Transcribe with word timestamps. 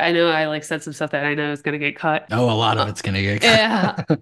I 0.00 0.12
know 0.12 0.28
I 0.28 0.46
like 0.46 0.64
said 0.64 0.82
some 0.82 0.92
stuff 0.92 1.10
that 1.12 1.24
I 1.24 1.34
know 1.34 1.52
is 1.52 1.62
gonna 1.62 1.78
get 1.78 1.96
cut. 1.96 2.26
Oh, 2.30 2.50
a 2.50 2.54
lot 2.54 2.78
of 2.78 2.86
uh, 2.86 2.90
it's 2.90 3.02
gonna 3.02 3.22
get 3.22 3.42
cut. 3.42 3.48
Yeah. 3.50 4.04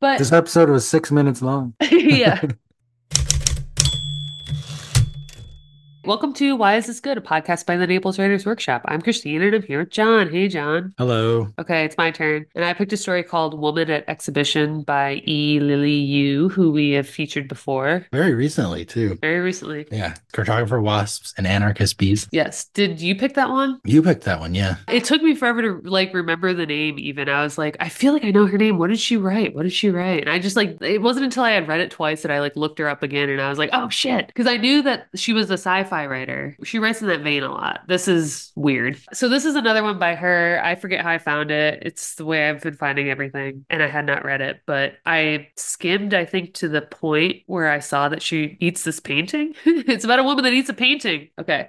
But 0.00 0.18
This 0.18 0.32
episode 0.32 0.68
was 0.68 0.86
six 0.86 1.10
minutes 1.10 1.40
long. 1.40 1.74
yeah. 1.90 2.40
Welcome 6.04 6.34
to 6.34 6.54
Why 6.54 6.76
Is 6.76 6.86
This 6.86 7.00
Good? 7.00 7.16
A 7.16 7.20
podcast 7.22 7.64
by 7.64 7.78
the 7.78 7.86
Naples 7.86 8.18
Writers 8.18 8.44
Workshop. 8.44 8.82
I'm 8.84 9.00
Christine 9.00 9.40
and 9.40 9.54
I'm 9.54 9.62
here 9.62 9.78
with 9.78 9.88
John. 9.90 10.28
Hey, 10.30 10.48
John. 10.48 10.92
Hello. 10.98 11.48
Okay, 11.58 11.86
it's 11.86 11.96
my 11.96 12.10
turn. 12.10 12.44
And 12.54 12.62
I 12.62 12.74
picked 12.74 12.92
a 12.92 12.98
story 12.98 13.22
called 13.22 13.58
Woman 13.58 13.88
at 13.88 14.06
Exhibition 14.06 14.82
by 14.82 15.22
E. 15.26 15.60
Lily 15.60 15.94
Yu, 15.94 16.50
who 16.50 16.70
we 16.70 16.90
have 16.90 17.08
featured 17.08 17.48
before 17.48 18.06
Very 18.12 18.34
recently 18.34 18.84
too. 18.84 19.14
very 19.22 19.40
recently. 19.40 19.86
Yeah. 19.90 20.14
Cartographer 20.34 20.82
wasps 20.82 21.32
and 21.38 21.46
anarchist 21.46 21.96
bees. 21.96 22.28
Yes. 22.32 22.66
Did 22.66 23.00
you 23.00 23.14
pick 23.16 23.32
that 23.34 23.48
one? 23.48 23.80
You 23.84 24.02
picked 24.02 24.24
that 24.24 24.40
one, 24.40 24.54
yeah. 24.54 24.76
It 24.88 25.04
took 25.04 25.22
me 25.22 25.34
forever 25.34 25.62
to 25.62 25.88
like 25.88 26.12
remember 26.12 26.52
the 26.52 26.66
name 26.66 26.98
even. 26.98 27.30
I 27.30 27.42
was 27.42 27.56
like, 27.56 27.78
I 27.80 27.88
feel 27.88 28.12
like 28.12 28.24
I 28.24 28.30
know 28.30 28.46
her 28.46 28.58
name. 28.58 28.76
What 28.76 28.90
did 28.90 29.00
she 29.00 29.16
write? 29.16 29.54
What 29.54 29.62
did 29.62 29.72
she 29.72 29.88
write? 29.88 30.20
And 30.20 30.28
I 30.30 30.38
just 30.38 30.54
like 30.56 30.76
it 30.82 31.00
wasn't 31.00 31.24
until 31.24 31.44
I 31.44 31.52
had 31.52 31.66
read 31.66 31.80
it 31.80 31.90
twice 31.90 32.20
that 32.22 32.30
I 32.30 32.40
like 32.40 32.56
looked 32.56 32.78
her 32.78 32.88
up 32.90 33.02
again 33.02 33.30
and 33.30 33.40
I 33.40 33.48
was 33.48 33.56
like, 33.58 33.70
oh 33.72 33.88
shit. 33.88 34.26
Because 34.26 34.46
I 34.46 34.58
knew 34.58 34.82
that 34.82 35.06
she 35.14 35.32
was 35.32 35.50
a 35.50 35.56
sci-fi 35.94 36.06
writer. 36.06 36.56
She 36.64 36.78
writes 36.78 37.00
in 37.00 37.08
that 37.08 37.20
vein 37.20 37.42
a 37.42 37.52
lot. 37.52 37.82
This 37.86 38.08
is 38.08 38.52
weird. 38.56 38.98
So 39.12 39.28
this 39.28 39.44
is 39.44 39.54
another 39.54 39.82
one 39.82 39.98
by 39.98 40.14
her. 40.14 40.60
I 40.62 40.74
forget 40.74 41.02
how 41.02 41.10
I 41.10 41.18
found 41.18 41.50
it. 41.50 41.82
It's 41.82 42.16
the 42.16 42.24
way 42.24 42.48
I've 42.48 42.62
been 42.62 42.74
finding 42.74 43.10
everything. 43.10 43.64
And 43.70 43.82
I 43.82 43.88
had 43.88 44.04
not 44.04 44.24
read 44.24 44.40
it, 44.40 44.60
but 44.66 44.94
I 45.06 45.48
skimmed, 45.56 46.14
I 46.14 46.24
think, 46.24 46.54
to 46.54 46.68
the 46.68 46.82
point 46.82 47.42
where 47.46 47.70
I 47.70 47.78
saw 47.78 48.08
that 48.08 48.22
she 48.22 48.56
eats 48.60 48.82
this 48.82 49.00
painting. 49.00 49.54
it's 49.64 50.04
about 50.04 50.18
a 50.18 50.24
woman 50.24 50.44
that 50.44 50.52
eats 50.52 50.68
a 50.68 50.74
painting. 50.74 51.28
Okay. 51.38 51.68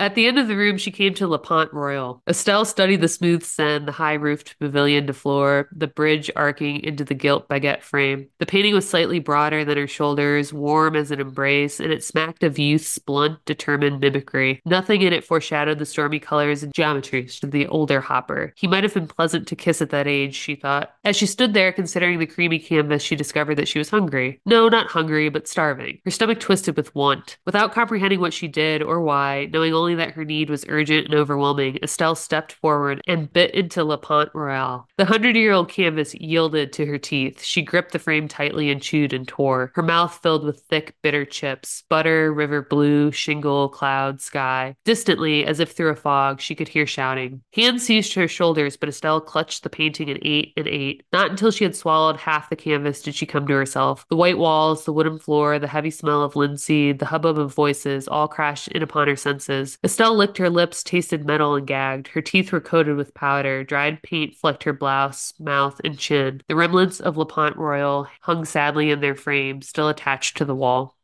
At 0.00 0.16
the 0.16 0.26
end 0.26 0.40
of 0.40 0.48
the 0.48 0.56
room, 0.56 0.76
she 0.76 0.90
came 0.90 1.14
to 1.14 1.28
La 1.28 1.38
Pont 1.38 1.72
Royal. 1.72 2.20
Estelle 2.28 2.64
studied 2.64 3.00
the 3.00 3.06
smooth 3.06 3.44
Seine, 3.44 3.86
the 3.86 3.92
high 3.92 4.14
roofed 4.14 4.58
pavilion 4.58 5.06
de 5.06 5.12
flore, 5.12 5.68
the 5.70 5.86
bridge 5.86 6.30
arcing 6.34 6.82
into 6.82 7.04
the 7.04 7.14
gilt 7.14 7.48
baguette 7.48 7.82
frame. 7.82 8.28
The 8.38 8.46
painting 8.46 8.74
was 8.74 8.88
slightly 8.88 9.20
broader 9.20 9.64
than 9.64 9.78
her 9.78 9.86
shoulders, 9.86 10.52
warm 10.52 10.96
as 10.96 11.12
an 11.12 11.20
embrace, 11.20 11.78
and 11.78 11.92
it 11.92 12.02
smacked 12.02 12.42
of 12.42 12.58
youth's 12.58 12.98
blunt, 12.98 13.44
determined 13.44 14.00
mimicry. 14.00 14.60
Nothing 14.64 15.02
in 15.02 15.12
it 15.12 15.24
foreshadowed 15.24 15.78
the 15.78 15.86
stormy 15.86 16.18
colors 16.18 16.64
and 16.64 16.74
geometries 16.74 17.42
of 17.44 17.52
the 17.52 17.68
older 17.68 18.00
Hopper. 18.00 18.52
He 18.56 18.66
might 18.66 18.82
have 18.82 18.94
been 18.94 19.06
pleasant 19.06 19.46
to 19.48 19.56
kiss 19.56 19.80
at 19.80 19.90
that 19.90 20.08
age, 20.08 20.34
she 20.34 20.56
thought. 20.56 20.92
As 21.04 21.16
she 21.16 21.26
stood 21.26 21.54
there 21.54 21.72
considering 21.72 22.18
the 22.18 22.26
creamy 22.26 22.58
canvas, 22.58 23.02
she 23.02 23.14
discovered 23.14 23.54
that 23.56 23.68
she 23.68 23.78
was 23.78 23.90
hungry. 23.90 24.40
No, 24.44 24.68
not 24.68 24.88
hungry, 24.88 25.28
but 25.28 25.46
starving. 25.46 26.00
Her 26.04 26.10
stomach 26.10 26.40
twisted 26.40 26.76
with 26.76 26.92
want. 26.96 27.38
Without 27.46 27.72
comprehending 27.72 28.18
what 28.18 28.34
she 28.34 28.48
did 28.48 28.82
or 28.82 29.00
why, 29.00 29.48
knowing 29.52 29.72
only 29.72 29.83
that 29.92 30.12
her 30.12 30.24
need 30.24 30.48
was 30.48 30.64
urgent 30.68 31.04
and 31.04 31.14
overwhelming, 31.14 31.78
Estelle 31.82 32.14
stepped 32.14 32.52
forward 32.52 33.02
and 33.06 33.30
bit 33.30 33.52
into 33.54 33.84
La 33.84 33.98
Pont 33.98 34.30
Royal. 34.32 34.88
The 34.96 35.04
hundred 35.04 35.36
year 35.36 35.52
old 35.52 35.68
canvas 35.68 36.14
yielded 36.14 36.72
to 36.72 36.86
her 36.86 36.96
teeth. 36.96 37.42
She 37.42 37.60
gripped 37.60 37.92
the 37.92 37.98
frame 37.98 38.28
tightly 38.28 38.70
and 38.70 38.80
chewed 38.80 39.12
and 39.12 39.28
tore, 39.28 39.72
her 39.74 39.82
mouth 39.82 40.18
filled 40.22 40.44
with 40.44 40.62
thick, 40.62 40.94
bitter 41.02 41.26
chips 41.26 41.82
butter, 41.88 42.32
river 42.32 42.62
blue, 42.62 43.10
shingle, 43.10 43.68
cloud, 43.68 44.20
sky. 44.20 44.76
Distantly, 44.84 45.44
as 45.44 45.60
if 45.60 45.72
through 45.72 45.90
a 45.90 45.96
fog, 45.96 46.40
she 46.40 46.54
could 46.54 46.68
hear 46.68 46.86
shouting. 46.86 47.42
Hands 47.52 47.82
seized 47.82 48.14
her 48.14 48.28
shoulders, 48.28 48.76
but 48.76 48.88
Estelle 48.88 49.20
clutched 49.20 49.62
the 49.62 49.70
painting 49.70 50.08
and 50.10 50.18
ate 50.22 50.52
and 50.56 50.68
ate. 50.68 51.02
Not 51.12 51.30
until 51.30 51.50
she 51.50 51.64
had 51.64 51.74
swallowed 51.74 52.16
half 52.16 52.50
the 52.50 52.56
canvas 52.56 53.02
did 53.02 53.14
she 53.14 53.26
come 53.26 53.46
to 53.48 53.54
herself. 53.54 54.06
The 54.08 54.16
white 54.16 54.38
walls, 54.38 54.84
the 54.84 54.92
wooden 54.92 55.18
floor, 55.18 55.58
the 55.58 55.66
heavy 55.66 55.90
smell 55.90 56.22
of 56.22 56.36
linseed, 56.36 56.98
the 56.98 57.06
hubbub 57.06 57.38
of 57.38 57.54
voices 57.54 58.06
all 58.06 58.28
crashed 58.28 58.68
in 58.68 58.82
upon 58.82 59.08
her 59.08 59.16
senses. 59.16 59.73
Estelle 59.82 60.14
licked 60.14 60.38
her 60.38 60.50
lips, 60.50 60.82
tasted 60.82 61.26
metal, 61.26 61.54
and 61.54 61.66
gagged. 61.66 62.08
Her 62.08 62.22
teeth 62.22 62.52
were 62.52 62.60
coated 62.60 62.96
with 62.96 63.14
powder. 63.14 63.64
Dried 63.64 64.02
paint 64.02 64.34
flecked 64.34 64.64
her 64.64 64.72
blouse, 64.72 65.34
mouth, 65.40 65.80
and 65.84 65.98
chin. 65.98 66.42
The 66.48 66.56
remnants 66.56 67.00
of 67.00 67.16
La 67.16 67.24
Pont 67.24 67.56
Royal 67.56 68.06
hung 68.20 68.44
sadly 68.44 68.90
in 68.90 69.00
their 69.00 69.14
frame, 69.14 69.62
still 69.62 69.88
attached 69.88 70.36
to 70.36 70.44
the 70.44 70.54
wall. 70.54 70.96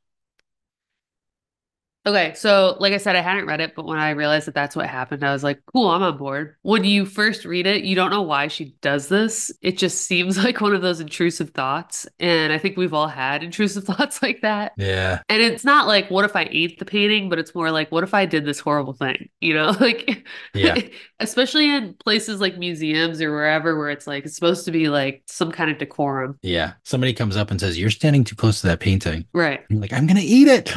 Okay, 2.10 2.34
so 2.34 2.76
like 2.80 2.92
I 2.92 2.96
said, 2.96 3.14
I 3.14 3.20
hadn't 3.20 3.46
read 3.46 3.60
it, 3.60 3.74
but 3.76 3.86
when 3.86 3.98
I 3.98 4.10
realized 4.10 4.46
that 4.48 4.54
that's 4.54 4.74
what 4.74 4.86
happened, 4.88 5.22
I 5.22 5.32
was 5.32 5.44
like, 5.44 5.60
cool, 5.72 5.88
I'm 5.88 6.02
on 6.02 6.16
board. 6.18 6.56
When 6.62 6.82
you 6.82 7.04
first 7.06 7.44
read 7.44 7.66
it, 7.68 7.84
you 7.84 7.94
don't 7.94 8.10
know 8.10 8.22
why 8.22 8.48
she 8.48 8.74
does 8.80 9.08
this. 9.08 9.52
It 9.62 9.78
just 9.78 10.06
seems 10.06 10.36
like 10.44 10.60
one 10.60 10.74
of 10.74 10.82
those 10.82 10.98
intrusive 10.98 11.50
thoughts. 11.50 12.08
And 12.18 12.52
I 12.52 12.58
think 12.58 12.76
we've 12.76 12.92
all 12.94 13.06
had 13.06 13.44
intrusive 13.44 13.84
thoughts 13.90 14.22
like 14.22 14.40
that. 14.40 14.72
Yeah. 14.76 15.20
And 15.28 15.40
it's 15.40 15.64
not 15.64 15.86
like, 15.86 16.10
what 16.10 16.24
if 16.24 16.34
I 16.34 16.48
ate 16.50 16.78
the 16.80 16.84
painting, 16.84 17.28
but 17.28 17.38
it's 17.38 17.54
more 17.54 17.70
like, 17.70 17.92
what 17.92 18.02
if 18.02 18.12
I 18.12 18.26
did 18.26 18.44
this 18.44 18.58
horrible 18.58 18.92
thing? 18.92 19.28
You 19.40 19.54
know, 19.54 19.74
like, 19.80 20.26
Yeah. 20.54 20.76
especially 21.18 21.74
in 21.74 21.94
places 21.94 22.40
like 22.40 22.58
museums 22.58 23.22
or 23.22 23.30
wherever 23.32 23.76
where 23.78 23.88
it's 23.90 24.06
like, 24.06 24.24
it's 24.26 24.34
supposed 24.34 24.64
to 24.66 24.70
be 24.70 24.88
like 24.88 25.22
some 25.26 25.50
kind 25.50 25.70
of 25.70 25.78
decorum. 25.78 26.38
Yeah. 26.42 26.72
Somebody 26.84 27.12
comes 27.14 27.36
up 27.36 27.50
and 27.50 27.58
says, 27.58 27.78
You're 27.78 27.90
standing 27.90 28.22
too 28.24 28.36
close 28.36 28.60
to 28.60 28.66
that 28.66 28.80
painting. 28.80 29.24
Right. 29.32 29.60
I'm 29.70 29.80
like, 29.80 29.92
I'm 29.92 30.06
gonna 30.06 30.20
eat 30.22 30.46
it. 30.48 30.74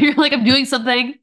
You're 0.00 0.14
like, 0.14 0.32
I'm 0.32 0.44
doing 0.44 0.57
something. 0.66 1.18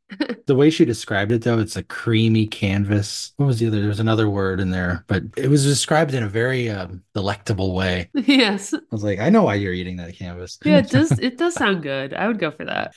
The 0.46 0.56
way 0.56 0.70
she 0.70 0.86
described 0.86 1.32
it 1.32 1.42
though, 1.42 1.60
it's 1.60 1.76
a 1.76 1.84
creamy 1.84 2.48
canvas. 2.48 3.34
What 3.38 3.48
was 3.48 3.60
the 3.60 3.68
other? 3.68 3.80
There 3.80 3.90
was 3.90 4.00
another 4.00 4.30
word 4.30 4.60
in 4.60 4.70
there, 4.70 5.04
but 5.08 5.24
it 5.36 5.50
was 5.50 5.64
described 5.64 6.14
in 6.14 6.24
a 6.24 6.30
very 6.30 6.70
um, 6.70 7.04
delectable 7.14 7.74
way. 7.74 8.10
yes. 8.14 8.74
I 8.74 8.80
was 8.92 9.04
like, 9.04 9.20
I 9.20 9.30
know 9.30 9.44
why 9.44 9.56
you're 9.56 9.74
eating 9.74 9.98
that 9.98 10.16
canvas. 10.16 10.60
Yeah, 10.64 10.78
it 10.78 10.90
does 10.90 11.12
it 11.20 11.38
does 11.38 11.56
sound 11.56 11.82
good. 11.84 12.14
I 12.14 12.28
would 12.28 12.40
go 12.40 12.52
for 12.52 12.66
that. 12.66 12.94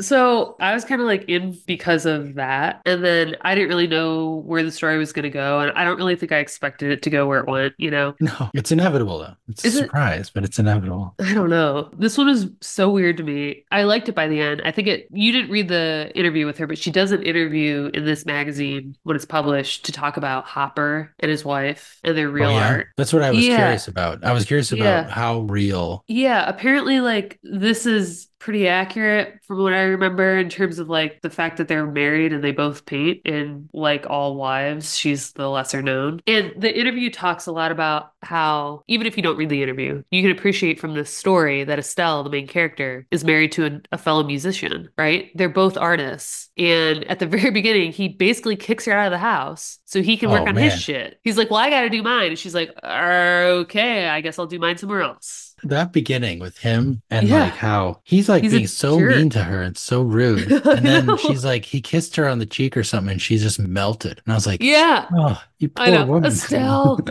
So 0.00 0.56
I 0.60 0.74
was 0.74 0.84
kind 0.84 1.00
of 1.00 1.06
like 1.06 1.24
in 1.28 1.56
because 1.66 2.06
of 2.06 2.34
that. 2.34 2.82
And 2.84 3.04
then 3.04 3.36
I 3.42 3.54
didn't 3.54 3.68
really 3.68 3.86
know 3.86 4.42
where 4.46 4.62
the 4.62 4.72
story 4.72 4.98
was 4.98 5.12
gonna 5.12 5.30
go. 5.30 5.60
And 5.60 5.70
I 5.72 5.84
don't 5.84 5.96
really 5.96 6.16
think 6.16 6.32
I 6.32 6.38
expected 6.38 6.90
it 6.90 7.02
to 7.02 7.10
go 7.10 7.26
where 7.26 7.40
it 7.40 7.48
went, 7.48 7.74
you 7.78 7.90
know? 7.90 8.14
No, 8.20 8.50
it's 8.54 8.72
inevitable 8.72 9.18
though. 9.18 9.34
It's 9.48 9.64
Is 9.64 9.76
a 9.76 9.78
it- 9.78 9.82
surprise, 9.84 10.30
but 10.30 10.44
it's 10.44 10.58
inevitable. 10.58 11.14
I 11.20 11.34
don't 11.34 11.50
know. 11.50 11.90
This 11.96 12.18
one 12.18 12.26
was 12.26 12.48
so 12.60 12.90
weird 12.90 13.16
to 13.18 13.22
me. 13.22 13.64
I 13.70 13.84
liked 13.84 14.08
it 14.08 14.14
by 14.16 14.26
the 14.26 14.40
end. 14.40 14.60
I 14.64 14.72
think 14.72 14.88
it 14.88 15.06
you 15.12 15.30
didn't 15.30 15.50
read 15.50 15.68
the 15.68 16.10
interview 16.16 16.47
with 16.48 16.58
her, 16.58 16.66
but 16.66 16.78
she 16.78 16.90
does 16.90 17.12
an 17.12 17.22
interview 17.22 17.90
in 17.94 18.04
this 18.04 18.26
magazine 18.26 18.96
when 19.04 19.14
it's 19.14 19.24
published 19.24 19.84
to 19.86 19.92
talk 19.92 20.16
about 20.16 20.44
Hopper 20.46 21.14
and 21.20 21.30
his 21.30 21.44
wife 21.44 22.00
and 22.02 22.16
their 22.16 22.28
oh, 22.28 22.32
real 22.32 22.48
Oh, 22.50 22.54
yeah? 22.58 22.68
art. 22.68 22.88
That's 22.96 23.12
what 23.12 23.22
I 23.22 23.30
was 23.30 23.46
Yeah. 23.46 23.56
curious 23.58 23.86
about. 23.88 24.24
I 24.24 24.32
was 24.32 24.44
curious 24.46 24.72
about 24.72 24.84
Yeah. 24.84 25.08
how 25.08 25.40
real. 25.42 26.02
Yeah, 26.08 26.48
apparently, 26.48 27.00
like, 27.00 27.38
this 27.44 27.86
is 27.86 28.26
pretty 28.38 28.68
accurate 28.68 29.40
from 29.46 29.58
what 29.58 29.72
I 29.72 29.82
remember 29.82 30.38
in 30.38 30.48
terms 30.48 30.78
of 30.78 30.88
like 30.88 31.20
the 31.22 31.30
fact 31.30 31.56
that 31.56 31.66
they're 31.68 31.86
married 31.86 32.32
and 32.32 32.42
they 32.42 32.52
both 32.52 32.86
paint. 32.86 33.20
And 33.24 33.68
like 33.72 34.06
all 34.08 34.36
wives, 34.36 34.96
she's 34.96 35.32
the 35.32 35.48
lesser 35.48 35.82
known. 35.82 36.20
And 36.26 36.52
the 36.56 36.76
interview 36.78 37.10
talks 37.10 37.46
a 37.46 37.52
lot 37.52 37.72
about 37.72 38.12
how, 38.22 38.82
even 38.86 39.06
if 39.06 39.16
you 39.16 39.22
don't 39.22 39.36
read 39.36 39.48
the 39.48 39.62
interview, 39.62 40.02
you 40.10 40.22
can 40.22 40.30
appreciate 40.30 40.78
from 40.78 40.94
this 40.94 41.12
story 41.12 41.64
that 41.64 41.78
Estelle, 41.78 42.22
the 42.22 42.30
main 42.30 42.46
character, 42.46 43.06
is 43.10 43.24
married 43.24 43.52
to 43.52 43.66
a, 43.66 43.80
a 43.92 43.98
fellow 43.98 44.22
musician, 44.22 44.88
right? 44.96 45.30
They're 45.34 45.48
both 45.48 45.76
artists. 45.76 46.50
And 46.56 47.04
at 47.10 47.18
the 47.18 47.26
very 47.26 47.50
beginning, 47.52 47.92
he 47.92 48.08
basically 48.08 48.56
kicks 48.56 48.84
her 48.84 48.92
out 48.92 49.06
of 49.06 49.12
the 49.12 49.18
house 49.18 49.78
so 49.84 50.00
he 50.02 50.16
can 50.16 50.30
work 50.30 50.42
Oh, 50.42 50.46
on 50.48 50.54
man. 50.54 50.70
his 50.70 50.80
shit. 50.80 51.18
He's 51.24 51.36
like, 51.36 51.50
Well, 51.50 51.60
I 51.60 51.70
got 51.70 51.80
to 51.82 51.88
do 51.90 52.02
mine. 52.02 52.28
And 52.28 52.38
she's 52.38 52.54
like, 52.54 52.70
Okay, 52.84 54.06
I 54.08 54.20
guess 54.20 54.38
I'll 54.38 54.46
do 54.46 54.58
mine 54.58 54.78
somewhere 54.78 55.02
else. 55.02 55.47
That 55.64 55.92
beginning 55.92 56.38
with 56.38 56.58
him 56.58 57.02
and 57.10 57.28
Yeah. 57.28 57.44
like 57.44 57.54
how 57.54 58.00
he's 58.04 58.28
like 58.28 58.42
He's 58.42 58.52
being 58.52 58.66
so 58.66 58.98
jerk. 58.98 59.16
mean 59.16 59.30
to 59.30 59.42
her 59.44 59.62
and 59.62 59.76
so 59.76 60.02
rude. 60.18 60.50
And 60.50 60.84
then 60.86 61.16
she's 61.18 61.44
like, 61.44 61.64
he 61.64 61.80
kissed 61.80 62.16
her 62.16 62.26
on 62.28 62.38
the 62.38 62.46
cheek 62.46 62.76
or 62.76 62.84
something 62.84 63.12
and 63.12 63.22
she's 63.22 63.42
just 63.42 63.58
melted. 63.58 64.20
And 64.24 64.32
I 64.32 64.36
was 64.36 64.46
like, 64.46 64.62
Yeah. 64.62 65.06
oh, 65.16 65.40
you 65.58 65.68
poor 65.68 65.86
I 65.86 65.90
know. 65.90 66.06
woman. 66.06 66.30
Estelle. 66.30 67.00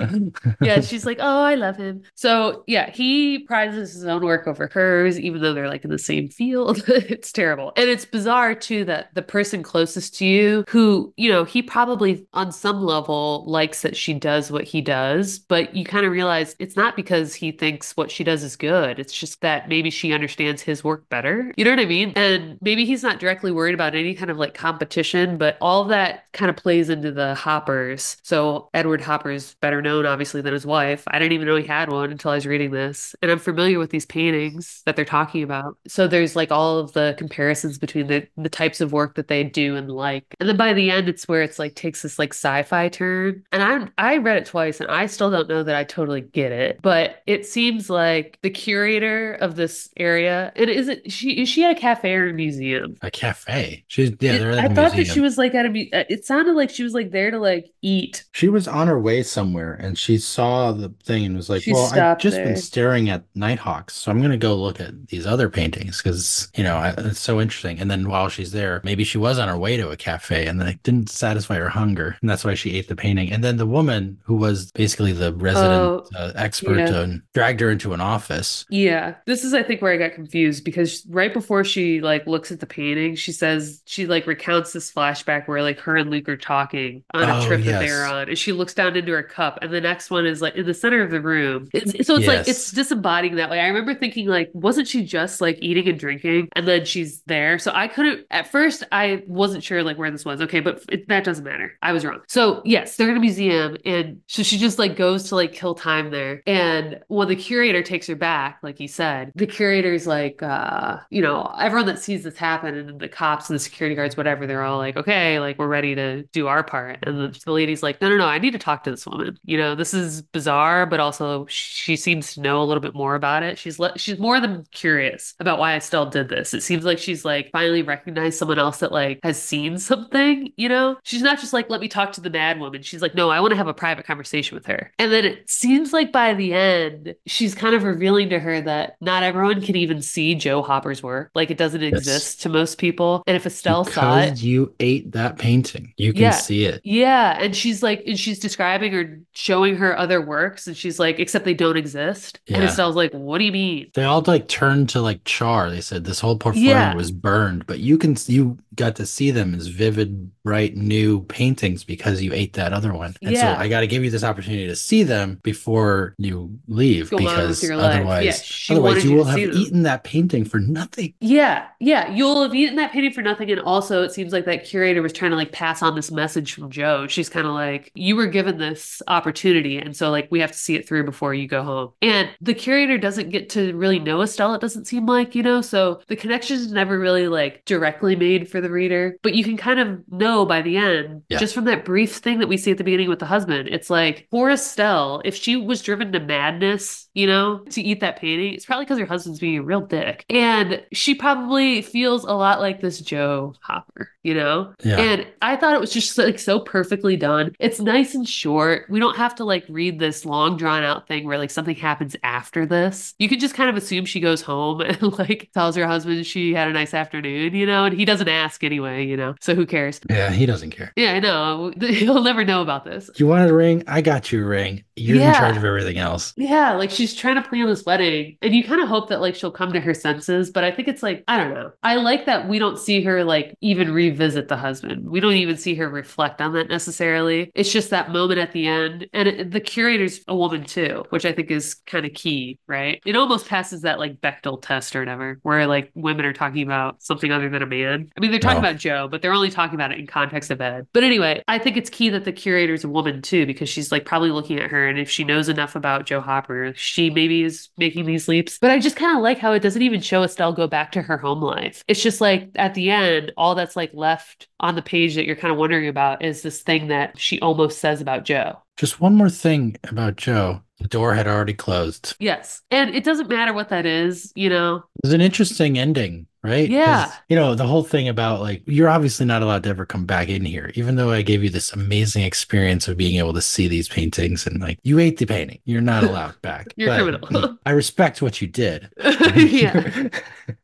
Yeah, 0.62 0.82
she's 0.82 1.06
like, 1.06 1.18
oh, 1.20 1.44
I 1.44 1.56
love 1.56 1.78
him. 1.78 2.04
So, 2.16 2.64
yeah, 2.68 2.90
he 2.90 3.40
prizes 3.40 3.94
his 3.94 4.06
own 4.06 4.24
work 4.24 4.48
over 4.48 4.70
hers, 4.72 5.20
even 5.20 5.42
though 5.42 5.54
they're 5.54 5.68
like 5.68 5.84
in 5.84 5.90
the 5.90 6.00
same 6.00 6.30
field. 6.30 6.84
it's 6.88 7.32
terrible. 7.32 7.74
And 7.76 7.90
it's 7.90 8.06
bizarre, 8.06 8.56
too, 8.56 8.86
that 8.86 9.14
the 9.14 9.22
person 9.22 9.64
closest 9.64 10.16
to 10.18 10.26
you, 10.26 10.64
who, 10.70 11.14
you 11.18 11.30
know, 11.30 11.44
he 11.44 11.62
probably 11.62 12.26
on 12.34 12.52
some 12.52 12.82
level 12.82 13.44
likes 13.46 13.82
that 13.82 13.96
she 13.96 14.14
does 14.14 14.52
what 14.52 14.64
he 14.64 14.82
does, 14.82 15.40
but 15.40 15.76
you 15.76 15.86
kind 15.86 16.06
of 16.06 16.12
realize 16.12 16.56
it's 16.60 16.76
not 16.76 16.96
because 16.96 17.34
he 17.36 17.52
thinks 17.52 17.96
what 17.98 18.12
she 18.12 18.24
does 18.24 18.44
is 18.44 18.56
good. 18.56 19.00
It's 19.00 19.14
just 19.14 19.42
that 19.42 19.70
maybe 19.70 19.90
she 19.90 20.14
understands 20.14 20.62
his 20.62 20.84
work 20.84 21.08
better. 21.10 21.54
You 21.58 21.66
know 21.66 21.72
what 21.72 21.80
I 21.80 21.86
mean? 21.86 22.14
And 22.16 22.58
maybe 22.62 22.86
he's 22.86 23.04
not 23.04 23.20
directly 23.20 23.52
worried 23.52 23.74
about 23.74 23.96
any 23.96 24.14
kind 24.16 24.32
of 24.32 24.38
like 24.38 24.54
competition, 24.54 25.38
but 25.38 25.58
all 25.62 25.86
that 25.86 26.26
kind 26.34 26.50
of 26.50 26.56
plays 26.56 26.90
into 26.90 27.12
the 27.12 27.36
hoppers. 27.36 28.18
So, 28.24 28.37
So 28.38 28.70
Edward 28.76 29.02
Hopper 29.02 29.32
is 29.32 29.56
better 29.62 29.82
known, 29.82 30.06
obviously, 30.06 30.42
than 30.42 30.54
his 30.54 30.64
wife. 30.64 31.04
I 31.08 31.18
didn't 31.18 31.32
even 31.32 31.48
know 31.48 31.56
he 31.56 31.66
had 31.66 31.92
one 31.92 32.12
until 32.12 32.30
I 32.30 32.36
was 32.36 32.46
reading 32.46 32.70
this. 32.70 33.16
And 33.24 33.32
I'm 33.32 33.40
familiar 33.40 33.80
with 33.80 33.90
these 33.90 34.06
paintings 34.06 34.84
that 34.86 34.96
they're 34.96 35.06
talking 35.06 35.42
about. 35.42 35.76
So 35.88 36.08
there's 36.08 36.36
like 36.36 36.52
all 36.52 36.78
of 36.78 36.94
the 36.94 37.16
comparisons 37.18 37.80
between 37.80 38.06
the, 38.06 38.28
the 38.38 38.48
types 38.48 38.80
of 38.80 38.92
work 38.92 39.16
that 39.16 39.28
they 39.28 39.44
do 39.44 39.76
and 39.76 39.90
like. 39.90 40.24
And 40.40 40.48
then 40.48 40.56
by 40.56 40.74
the 40.74 40.92
end, 40.92 41.10
it's 41.10 41.28
where 41.28 41.42
it's 41.42 41.58
like 41.58 41.74
takes 41.74 42.04
this 42.04 42.20
like 42.20 42.32
sci-fi 42.32 42.90
turn. 42.90 43.44
And 43.52 43.64
I 43.64 43.88
I 43.98 44.18
read 44.18 44.38
it 44.38 44.46
twice 44.46 44.80
and 44.80 44.92
I 44.92 45.08
still 45.08 45.32
don't 45.32 45.50
know 45.50 45.64
that 45.64 45.76
I 45.76 45.84
totally 45.84 46.22
get 46.22 46.52
it. 46.52 46.80
But 46.84 47.24
it 47.26 47.48
seems 47.48 47.90
like 47.90 48.38
the 48.44 48.52
curator 48.52 49.34
of 49.34 49.56
this 49.56 49.90
area, 49.98 50.52
and 50.56 50.70
is 50.70 50.90
it 50.90 51.12
she 51.12 51.42
is 51.42 51.50
she 51.50 51.64
at 51.64 51.72
a 51.76 51.80
cafe 51.80 52.14
or 52.14 52.30
a 52.30 52.34
museum? 52.34 52.98
A 53.02 53.10
cafe. 53.10 53.84
She's 53.88 54.12
yeah. 54.20 54.34
It- 54.34 54.60
I 54.60 54.68
thought 54.68 54.96
that 54.96 55.08
she 55.08 55.22
was 55.22 55.40
like 55.40 55.56
at 55.56 55.66
a. 55.66 55.72
It 56.14 56.24
sounded 56.24 56.54
like 56.54 56.70
she 56.70 56.84
was 56.84 56.94
like 56.94 57.10
there 57.10 57.32
to 57.32 57.40
like 57.40 57.72
eat. 57.82 58.26
She 58.38 58.50
was 58.50 58.68
on 58.68 58.86
her 58.88 59.00
way 59.00 59.24
somewhere 59.24 59.74
and 59.74 59.98
she 59.98 60.20
saw 60.20 60.72
the 60.72 60.90
thing 61.04 61.26
and 61.26 61.36
was 61.36 61.50
like, 61.50 61.64
She 61.64 61.74
Well, 61.74 61.92
I've 61.92 62.20
just 62.20 62.36
there. 62.36 62.46
been 62.46 62.56
staring 62.56 63.10
at 63.10 63.24
Nighthawks, 63.34 63.96
so 63.96 64.12
I'm 64.12 64.20
going 64.20 64.30
to 64.30 64.38
go 64.38 64.56
look 64.56 64.80
at 64.80 65.08
these 65.08 65.26
other 65.26 65.50
paintings 65.50 66.02
because, 66.04 66.48
you 66.56 66.64
know, 66.64 66.76
I, 66.78 66.94
it's 67.00 67.20
so 67.20 67.42
interesting. 67.42 67.80
And 67.80 67.90
then 67.90 68.08
while 68.08 68.30
she's 68.30 68.52
there, 68.52 68.80
maybe 68.84 69.04
she 69.04 69.18
was 69.18 69.40
on 69.40 69.48
her 69.48 69.58
way 69.58 69.76
to 69.78 69.90
a 69.90 69.98
cafe 69.98 70.46
and 70.46 70.62
then 70.62 70.68
it 70.68 70.84
didn't 70.84 71.10
satisfy 71.10 71.56
her 71.58 71.70
hunger. 71.70 72.16
And 72.22 72.30
that's 72.30 72.46
why 72.46 72.54
she 72.54 72.78
ate 72.78 72.88
the 72.90 72.96
painting. 72.96 73.32
And 73.32 73.44
then 73.44 73.58
the 73.58 73.66
woman 73.66 74.20
who 74.24 74.36
was 74.36 74.72
basically 74.72 75.14
the 75.14 75.34
resident 75.34 75.74
Oh, 75.82 76.06
uh, 76.16 76.32
expert 76.36 76.78
yeah. 76.78 76.96
uh, 76.96 77.08
dragged 77.34 77.60
her 77.62 77.72
into 77.72 77.94
an 77.94 78.02
office. 78.02 78.66
Yeah, 78.70 79.16
this 79.26 79.44
is 79.44 79.54
I 79.56 79.64
think 79.64 79.82
where 79.82 79.94
I 79.94 79.98
got 79.98 80.14
confused 80.14 80.64
because 80.64 81.06
right 81.10 81.34
before 81.34 81.64
she 81.64 82.02
like 82.02 82.28
looks 82.28 82.52
at 82.52 82.60
the 82.60 82.68
painting, 82.68 83.16
she 83.16 83.32
says 83.32 83.82
she 83.86 84.06
like 84.06 84.28
recounts 84.28 84.74
this 84.74 84.92
flashback 84.92 85.48
where 85.48 85.64
like 85.64 85.80
her 85.80 85.96
and 85.98 86.10
Luke 86.12 86.30
are 86.30 86.38
talking 86.38 87.04
on 87.14 87.30
a 87.30 87.38
Oh, 87.38 87.46
trip 87.46 87.64
that 87.66 87.80
they 87.80 87.86
yes. 87.88 88.02
Were 88.28 88.30
on, 88.30 88.30
and 88.30 88.38
she 88.38 88.52
looks 88.52 88.74
down 88.74 88.96
into 88.96 89.12
her 89.14 89.24
cup, 89.24 89.60
and 89.62 89.72
the 89.72 89.82
next 89.82 90.10
one 90.10 90.26
is 90.26 90.42
like 90.42 90.56
in 90.56 90.66
the 90.66 90.74
center 90.74 91.02
of 91.02 91.12
the 91.12 91.22
room. 91.22 91.68
It's, 91.74 92.08
so 92.08 92.16
it's 92.16 92.28
like 92.28 92.38
Yes. 92.38 92.48
it's 92.50 92.72
disembodying 92.72 93.36
that 93.36 93.50
way. 93.50 93.60
I 93.60 93.68
remember 93.68 93.94
thinking 93.96 94.28
like, 94.28 94.50
wasn't 94.54 94.88
she 94.88 95.04
just 95.04 95.42
like 95.42 95.58
eating 95.62 95.88
and 95.88 96.00
drinking, 96.00 96.50
and 96.56 96.68
then 96.68 96.86
she's 96.86 97.22
there? 97.24 97.60
So 97.60 97.72
I 97.74 97.88
couldn't 97.88 98.26
at 98.32 98.52
first. 98.52 98.84
I 98.92 99.24
wasn't 99.28 99.64
sure 99.64 99.84
like 99.84 99.98
where 99.98 100.12
this 100.12 100.26
was. 100.26 100.42
Okay, 100.42 100.60
but 100.60 100.84
it, 100.90 101.08
that 101.08 101.24
doesn't 101.24 101.44
matter. 101.44 101.74
I 101.82 101.92
was 101.94 102.06
wrong. 102.06 102.22
So 102.28 102.62
yes, 102.66 102.98
they're 102.98 103.10
in 103.10 103.18
a 103.18 103.22
museum, 103.22 103.78
and 103.86 104.22
so 104.28 104.44
she 104.44 104.58
just 104.58 104.80
like 104.80 104.96
goes 104.96 105.30
to 105.30 105.36
like 105.36 105.54
kill 105.54 105.76
time 105.76 106.12
there. 106.12 106.42
And 106.46 107.00
when 107.08 107.28
the 107.28 107.36
curator 107.36 107.82
takes 107.84 108.08
her 108.08 108.16
back, 108.16 108.60
like 108.64 108.80
you 108.80 108.88
said, 108.88 109.32
the 109.36 109.48
curator's 109.48 110.08
like, 110.08 110.42
uh, 110.44 110.98
you 111.10 111.22
know, 111.22 111.54
everyone 111.60 111.88
that 111.88 112.00
sees 112.00 112.24
this 112.24 112.38
happen, 112.38 112.76
and 112.76 113.00
the 113.00 113.08
cops 113.10 113.50
and 113.50 113.56
the 113.56 113.60
security 113.60 113.96
guards, 113.96 114.18
whatever, 114.18 114.46
they're 114.48 114.64
all 114.64 114.78
like, 114.78 114.98
okay, 114.98 115.40
like 115.40 115.58
we're 115.58 115.68
ready 115.68 115.96
to 115.96 116.24
do 116.34 116.48
our 116.48 116.64
part. 116.64 117.00
And 117.04 117.18
the, 117.20 117.40
the 117.46 117.52
lady's 117.52 117.84
like, 117.84 118.02
no, 118.02 118.07
no, 118.10 118.18
no, 118.18 118.26
I 118.26 118.40
need 118.40 118.52
to 118.52 118.60
talk 118.60 118.84
to 118.84 118.92
this 118.92 119.06
woman. 119.06 119.38
You 119.46 119.58
know, 119.58 119.76
this 119.76 119.94
is 119.94 120.22
bizarre, 120.22 120.86
but 120.86 121.00
also 121.00 121.46
she 121.48 121.96
seems 121.96 122.34
to 122.34 122.42
know 122.42 122.62
a 122.62 122.66
little 122.66 122.82
bit 122.82 122.94
more 122.96 123.16
about 123.16 123.44
it. 123.44 123.58
She's 123.58 123.80
le- 123.80 123.98
she's 123.98 124.20
more 124.20 124.40
than 124.40 124.66
curious 124.72 125.34
about 125.40 125.60
why 125.60 125.76
Estelle 125.76 126.06
did 126.06 126.30
this. 126.30 126.54
It 126.54 126.62
seems 126.62 126.84
like 126.86 127.00
she's 127.00 127.24
like 127.26 127.50
finally 127.52 127.82
recognized 127.82 128.38
someone 128.38 128.60
else 128.60 128.78
that 128.80 128.92
like 128.92 129.20
has 129.24 129.42
seen 129.42 129.78
something. 129.78 130.52
You 130.58 130.70
know, 130.70 130.98
she's 131.04 131.22
not 131.22 131.40
just 131.40 131.54
like 131.54 131.70
let 131.70 131.82
me 131.82 131.88
talk 131.88 132.12
to 132.14 132.22
the 132.22 132.30
mad 132.30 132.60
woman. 132.60 132.82
She's 132.82 133.02
like, 133.02 133.16
no, 133.16 133.30
I 133.30 133.40
want 133.40 133.52
to 133.52 133.58
have 133.58 133.68
a 133.68 133.74
private 133.74 134.06
conversation 134.06 134.56
with 134.56 134.66
her. 134.68 134.92
And 135.00 135.12
then 135.12 135.26
it 135.26 135.50
seems 135.50 135.94
like 135.94 136.12
by 136.12 136.34
the 136.34 136.54
end, 136.54 137.16
she's 137.26 137.56
kind 137.56 137.76
of 137.76 137.84
revealing 137.84 138.30
to 138.30 138.40
her 138.40 138.62
that 138.62 138.96
not 139.02 139.24
everyone 139.24 139.62
can 139.62 139.76
even 139.76 140.02
see 140.02 140.36
Jo 140.36 140.62
Hopper's 140.62 141.02
work. 141.04 141.32
Like 141.36 141.52
it 141.52 141.58
doesn't 141.58 141.84
exist 141.84 142.42
to 142.42 142.50
most 142.50 142.78
people. 142.78 143.24
And 143.28 143.36
if 143.36 143.46
Estelle 143.46 143.86
saw 143.86 144.20
it, 144.20 144.42
you 144.42 144.74
ate 144.80 145.12
that 145.14 145.38
painting, 145.38 145.94
you 145.98 146.14
can 146.14 146.22
Yeah. 146.22 146.32
see 146.32 146.66
it. 146.66 146.82
yeah, 146.84 147.38
and 147.42 147.56
she's 147.56 147.82
like, 147.84 147.97
and 148.06 148.20
she's 148.20 148.40
describing 148.40 148.94
or 148.94 149.20
showing 149.34 149.76
her 149.78 149.98
other 149.98 150.22
works, 150.22 150.68
and 150.68 150.76
she's 150.76 151.00
like, 151.00 151.20
except 151.20 151.46
they 151.46 151.54
don't 151.54 151.78
exist. 151.78 152.40
And 152.48 152.58
Yeah. 152.62 152.70
Estelle's 152.70 152.96
like, 152.96 153.12
what 153.14 153.38
do 153.40 153.46
you 153.46 153.52
mean? 153.52 153.90
They 153.94 154.04
all 154.04 154.24
like 154.28 154.48
turned 154.48 154.90
to 154.90 155.02
like 155.02 155.24
char. 155.26 155.70
They 155.70 155.82
said 155.82 156.04
this 156.04 156.20
whole 156.20 156.38
portfolio 156.38 156.70
Yeah. 156.72 156.96
was 156.96 157.12
burned, 157.12 157.66
but 157.66 157.80
you 157.80 157.98
can 157.98 158.16
you 158.28 158.58
got 158.76 158.96
to 158.98 159.06
see 159.08 159.32
them 159.32 159.56
as 159.56 159.68
vivid, 159.68 160.30
bright, 160.44 160.76
new 160.78 161.22
paintings 161.24 161.84
because 161.84 162.22
you 162.22 162.32
ate 162.34 162.54
that 162.54 162.74
other 162.74 162.94
one. 162.94 163.16
And 163.24 163.32
Yeah. 163.32 163.56
so 163.56 163.60
I 163.60 163.68
got 163.68 163.80
to 163.80 163.88
give 163.88 164.04
you 164.04 164.12
this 164.12 164.24
opportunity 164.24 164.68
to 164.68 164.76
see 164.76 165.02
them 165.04 165.40
before 165.44 166.14
you 166.20 166.60
leave 166.68 167.10
Go 167.10 167.18
because 167.18 167.64
otherwise, 167.70 168.68
Yeah, 168.70 168.76
otherwise 168.76 169.04
you 169.04 169.12
you 169.12 169.16
will 169.18 169.24
have 169.24 169.40
them. 169.40 169.52
eaten 169.56 169.84
that 169.84 170.04
painting 170.04 170.46
for 170.46 170.60
nothing. 170.60 171.14
Yeah, 171.22 171.66
yeah, 171.80 172.12
you'll 172.14 172.44
have 172.44 172.54
eaten 172.54 172.76
that 172.76 172.92
painting 172.92 173.14
for 173.14 173.22
nothing. 173.24 173.50
And 173.52 173.60
also, 173.62 174.04
it 174.04 174.12
seems 174.12 174.32
like 174.32 174.46
that 174.46 174.64
curator 174.66 175.02
was 175.02 175.12
trying 175.14 175.32
to 175.32 175.38
like 175.38 175.52
pass 175.52 175.82
on 175.82 175.96
this 175.96 176.12
message 176.12 176.54
from 176.54 176.70
Jo. 176.70 177.08
She's 177.08 177.30
kind 177.30 177.48
of 177.48 177.54
like, 177.54 177.87
you 177.96 178.16
were 178.16 178.28
given 178.28 178.58
this 178.58 179.02
opportunity, 179.08 179.78
and 179.78 179.96
so 179.96 180.10
like 180.10 180.28
we 180.32 180.40
have 180.40 180.52
to 180.52 180.58
see 180.58 180.76
it 180.76 180.88
through 180.88 181.04
before 181.06 181.34
you 181.34 181.48
go 181.48 181.64
home. 181.64 181.92
And 182.02 182.30
the 182.42 182.54
curator 182.54 182.98
doesn't 182.98 183.30
get 183.30 183.50
to 183.52 183.76
really 183.76 184.00
know 184.00 184.22
Estelle. 184.22 184.54
It 184.56 184.62
doesn't 184.62 184.86
seem 184.86 185.06
like 185.06 185.36
you 185.36 185.44
know, 185.44 185.62
so 185.62 186.02
the 186.08 186.16
connection 186.16 186.58
is 186.58 186.72
never 186.72 186.98
really 187.00 187.28
like 187.28 187.64
directly 187.66 188.16
made 188.16 188.50
for 188.50 188.62
the 188.62 188.70
reader, 188.72 189.18
but 189.24 189.36
you 189.36 189.44
can 189.44 189.58
kind 189.58 189.80
of 189.80 190.00
know 190.10 190.46
by 190.46 190.62
the 190.62 190.78
end 190.78 191.24
Yeah. 191.30 191.38
just 191.40 191.54
from 191.54 191.66
that 191.66 191.86
brief 191.86 192.16
thing 192.18 192.40
that 192.40 192.48
we 192.48 192.58
see 192.58 192.72
at 192.72 192.78
the 192.78 192.84
beginning 192.84 193.10
with 193.10 193.20
the 193.20 193.26
husband. 193.26 193.68
It's 193.70 193.90
like 193.90 194.28
for 194.32 194.50
Estelle, 194.52 195.22
if 195.26 195.36
she 195.36 195.56
was 195.56 195.82
driven 195.82 196.12
to 196.14 196.20
madness, 196.20 197.10
you 197.14 197.28
know, 197.28 197.60
to 197.72 197.82
eat 197.82 198.00
that 198.02 198.18
painting, 198.20 198.54
it's 198.54 198.66
probably 198.66 198.86
because 198.86 199.00
her 199.00 199.06
husband's 199.06 199.40
being 199.40 199.58
a 199.58 199.64
real 199.64 199.82
dick. 199.82 200.26
And 200.30 200.84
she 200.94 201.16
probably 201.16 201.82
feels 201.82 202.24
a 202.24 202.34
lot 202.34 202.60
like 202.60 202.82
this 202.82 203.00
Jo 203.00 203.54
Hopper, 203.62 204.10
you 204.24 204.34
know? 204.34 204.74
Yeah. 204.84 204.98
And 205.00 205.28
I 205.42 205.56
thought 205.56 205.74
it 205.76 205.80
was 205.82 205.92
just 205.94 206.18
like 206.18 206.40
so 206.40 206.60
perfectly 206.60 207.16
done. 207.18 207.54
It's 207.60 207.77
nice 207.80 208.16
and 208.16 208.28
short. 208.28 208.90
We 208.90 209.00
don't 209.00 209.18
have 209.18 209.36
to 209.36 209.44
like 209.44 209.66
read 209.70 210.00
this 210.00 210.26
long 210.26 210.58
drawn 210.58 210.84
out 210.84 211.08
thing 211.08 211.26
where 211.26 211.38
like 211.38 211.52
something 211.52 211.76
happens 211.76 212.16
after 212.24 212.66
this. 212.66 213.14
You 213.20 213.30
can 213.30 213.40
just 213.40 213.56
kind 213.56 213.70
of 213.70 213.76
assume 213.76 214.06
she 214.06 214.20
goes 214.20 214.42
home 214.42 214.82
and 214.82 215.18
like 215.18 215.50
tells 215.54 215.76
her 215.76 215.88
husband 215.88 216.26
she 216.26 216.54
had 216.54 216.68
a 216.68 216.74
nice 216.74 216.94
afternoon, 216.94 217.54
you 217.54 217.66
know, 217.66 217.86
and 217.86 217.98
he 217.98 218.06
doesn't 218.06 218.28
ask 218.28 218.64
anyway, 218.64 219.06
you 219.06 219.18
know. 219.18 219.36
So 219.42 219.56
who 219.56 219.66
cares? 219.66 220.00
Yeah, 220.10 220.32
he 220.32 220.46
doesn't 220.46 220.72
care. 220.72 220.92
Yeah, 220.96 221.14
I 221.14 221.20
know. 221.20 221.74
He'll 221.80 222.24
never 222.24 222.44
know 222.44 222.62
about 222.62 222.86
this. 222.86 223.10
You 223.18 223.28
wanted 223.28 223.50
a 223.50 223.54
ring? 223.54 223.84
I 223.88 224.02
got 224.02 224.32
you 224.32 224.44
a 224.44 224.48
ring. 224.48 224.84
You're 224.96 225.22
in 225.22 225.34
charge 225.34 225.58
of 225.58 225.64
everything 225.64 225.98
else. 225.98 226.34
Yeah, 226.38 226.74
like 226.74 226.90
she's 226.90 227.14
trying 227.14 227.36
to 227.36 227.48
plan 227.48 227.68
this 227.68 227.86
wedding, 227.86 228.38
and 228.42 228.56
you 228.56 228.64
kind 228.64 228.82
of 228.82 228.88
hope 228.88 229.10
that 229.10 229.22
like 229.22 229.36
she'll 229.36 229.52
come 229.52 229.72
to 229.74 229.80
her 229.80 229.94
senses. 229.94 230.50
But 230.50 230.64
I 230.64 230.72
think 230.72 230.88
it's 230.88 231.04
like 231.04 231.24
I 231.28 231.38
don't 231.38 231.54
know. 231.54 231.72
I 231.84 231.96
like 231.96 232.26
that 232.26 232.48
we 232.48 232.60
don't 232.60 232.80
see 232.80 233.02
her 233.04 233.24
like 233.24 233.56
even 233.62 233.94
revisit 233.94 234.48
the 234.48 234.58
husband. 234.58 235.10
We 235.10 235.20
don't 235.20 235.34
even 235.34 235.58
see 235.58 235.76
her 235.76 235.88
reflect 235.90 236.42
on 236.42 236.54
that 236.54 236.70
necessarily. 236.70 237.52
It's 237.54 237.67
just 237.72 237.90
that 237.92 238.12
moment 238.12 238.40
at 238.40 238.52
the 238.52 238.68
end, 238.68 239.08
and 239.14 239.28
it, 239.28 239.52
the 239.52 239.60
curator's 239.60 240.22
a 240.28 240.36
woman 240.36 240.64
too, 240.66 241.04
which 241.10 241.26
I 241.26 241.32
think 241.32 241.52
is 241.52 241.76
kind 241.86 242.06
of 242.06 242.14
key, 242.14 242.60
right? 242.68 243.02
It 243.06 243.16
almost 243.16 243.48
passes 243.48 243.82
that 243.82 244.00
like 244.00 244.22
Bechdel 244.22 244.62
test 244.62 244.96
or 244.96 245.00
whatever, 245.00 245.40
where 245.44 245.68
like 245.68 245.92
women 245.96 246.26
are 246.26 246.34
talking 246.34 246.64
about 246.64 247.02
something 247.02 247.32
other 247.32 247.50
than 247.50 247.62
a 247.62 247.66
man. 247.66 248.10
I 248.18 248.20
mean, 248.22 248.32
they're 248.32 248.40
talking 248.40 248.62
No. 248.62 248.70
about 248.70 248.80
Jo, 248.80 249.08
but 249.08 249.22
they're 249.22 249.34
only 249.34 249.50
talking 249.50 249.76
about 249.76 249.92
it 249.92 250.00
in 250.00 250.08
context 250.08 250.52
of 250.52 250.62
Ed. 250.62 250.88
But 250.94 251.04
anyway, 251.04 251.44
I 251.48 251.60
think 251.60 251.78
it's 251.78 251.90
key 251.90 252.10
that 252.10 252.26
the 252.26 252.32
curator's 252.32 252.84
a 252.84 252.90
woman 252.90 253.22
too, 253.22 253.46
because 253.46 253.70
she's 253.70 253.92
like 253.92 254.06
probably 254.06 254.32
looking 254.32 254.60
at 254.60 254.72
her, 254.72 254.88
and 254.88 255.00
if 255.00 255.10
she 255.10 255.24
knows 255.24 255.50
enough 255.50 255.76
about 255.76 256.06
Jo 256.06 256.22
Hopper, 256.22 256.74
she 256.76 257.10
maybe 257.10 257.44
is 257.44 257.70
making 257.78 258.06
these 258.06 258.28
leaps. 258.28 258.58
But 258.60 258.72
I 258.72 258.80
just 258.80 258.96
kind 258.96 259.16
of 259.18 259.24
like 259.24 259.38
how 259.40 259.52
it 259.54 259.62
doesn't 259.62 259.82
even 259.82 260.02
show 260.02 260.24
Estelle 260.24 260.54
go 260.54 260.68
back 260.68 260.92
to 260.94 261.02
her 261.02 261.18
home 261.18 261.42
life. 261.42 261.84
It's 261.88 262.02
just 262.02 262.22
like 262.22 262.50
at 262.56 262.74
the 262.74 262.90
end, 262.90 263.32
all 263.38 263.56
that's 263.56 263.76
like 263.76 263.92
left 263.94 264.48
on 264.60 264.76
the 264.76 264.82
page 264.82 265.16
that 265.16 265.26
you're 265.26 265.36
kind 265.36 265.52
of 265.52 265.58
wondering 265.58 265.88
about 265.88 266.24
is 266.24 266.42
this 266.42 266.62
thing 266.62 266.88
that 266.88 267.20
she 267.20 267.40
almost 267.40 267.80
says 267.80 268.02
about 268.02 268.26
Jo. 268.26 268.60
Just 268.76 269.00
one 269.00 269.16
more 269.16 269.30
thing 269.30 269.78
about 269.84 270.16
Jo. 270.16 270.62
The 270.80 270.88
door 270.88 271.16
had 271.16 271.28
already 271.28 271.54
closed. 271.54 272.16
Yes. 272.20 272.62
And 272.70 272.94
it 272.94 273.04
doesn't 273.04 273.30
matter 273.30 273.52
what 273.54 273.70
that 273.70 273.86
is, 273.86 274.32
you 274.36 274.50
know? 274.50 274.76
It 274.76 275.08
was 275.08 275.14
an 275.14 275.22
interesting 275.22 275.78
ending, 275.78 276.28
right? 276.48 276.70
Yeah. 276.70 277.12
You 277.30 277.36
know, 277.36 277.56
the 277.56 277.68
whole 277.68 277.84
thing 277.84 278.08
about 278.08 278.40
like, 278.42 278.64
you're 278.66 278.90
obviously 278.90 279.26
not 279.26 279.42
allowed 279.42 279.64
to 279.64 279.70
ever 279.70 279.86
come 279.86 280.06
back 280.06 280.30
in 280.30 280.46
here, 280.46 280.72
even 280.76 280.96
though 280.96 281.12
I 281.12 281.22
gave 281.22 281.44
you 281.44 281.50
this 281.50 281.74
amazing 281.74 282.24
experience 282.24 282.88
of 282.88 282.98
being 282.98 283.18
able 283.18 283.34
to 283.34 283.42
see 283.42 283.68
these 283.68 283.90
paintings 283.90 284.48
and 284.48 284.62
like, 284.62 284.80
you 284.84 285.00
ate 285.00 285.18
the 285.18 285.26
painting. 285.26 285.60
You're 285.66 285.82
not 285.82 286.04
allowed 286.06 286.42
back. 286.42 286.68
You're 286.76 286.90
But 286.90 287.04
criminal. 287.04 287.58
I 287.66 287.72
respect 287.72 288.22
what 288.22 288.42
you 288.42 288.48
did. 288.48 288.90
yeah. 289.36 290.10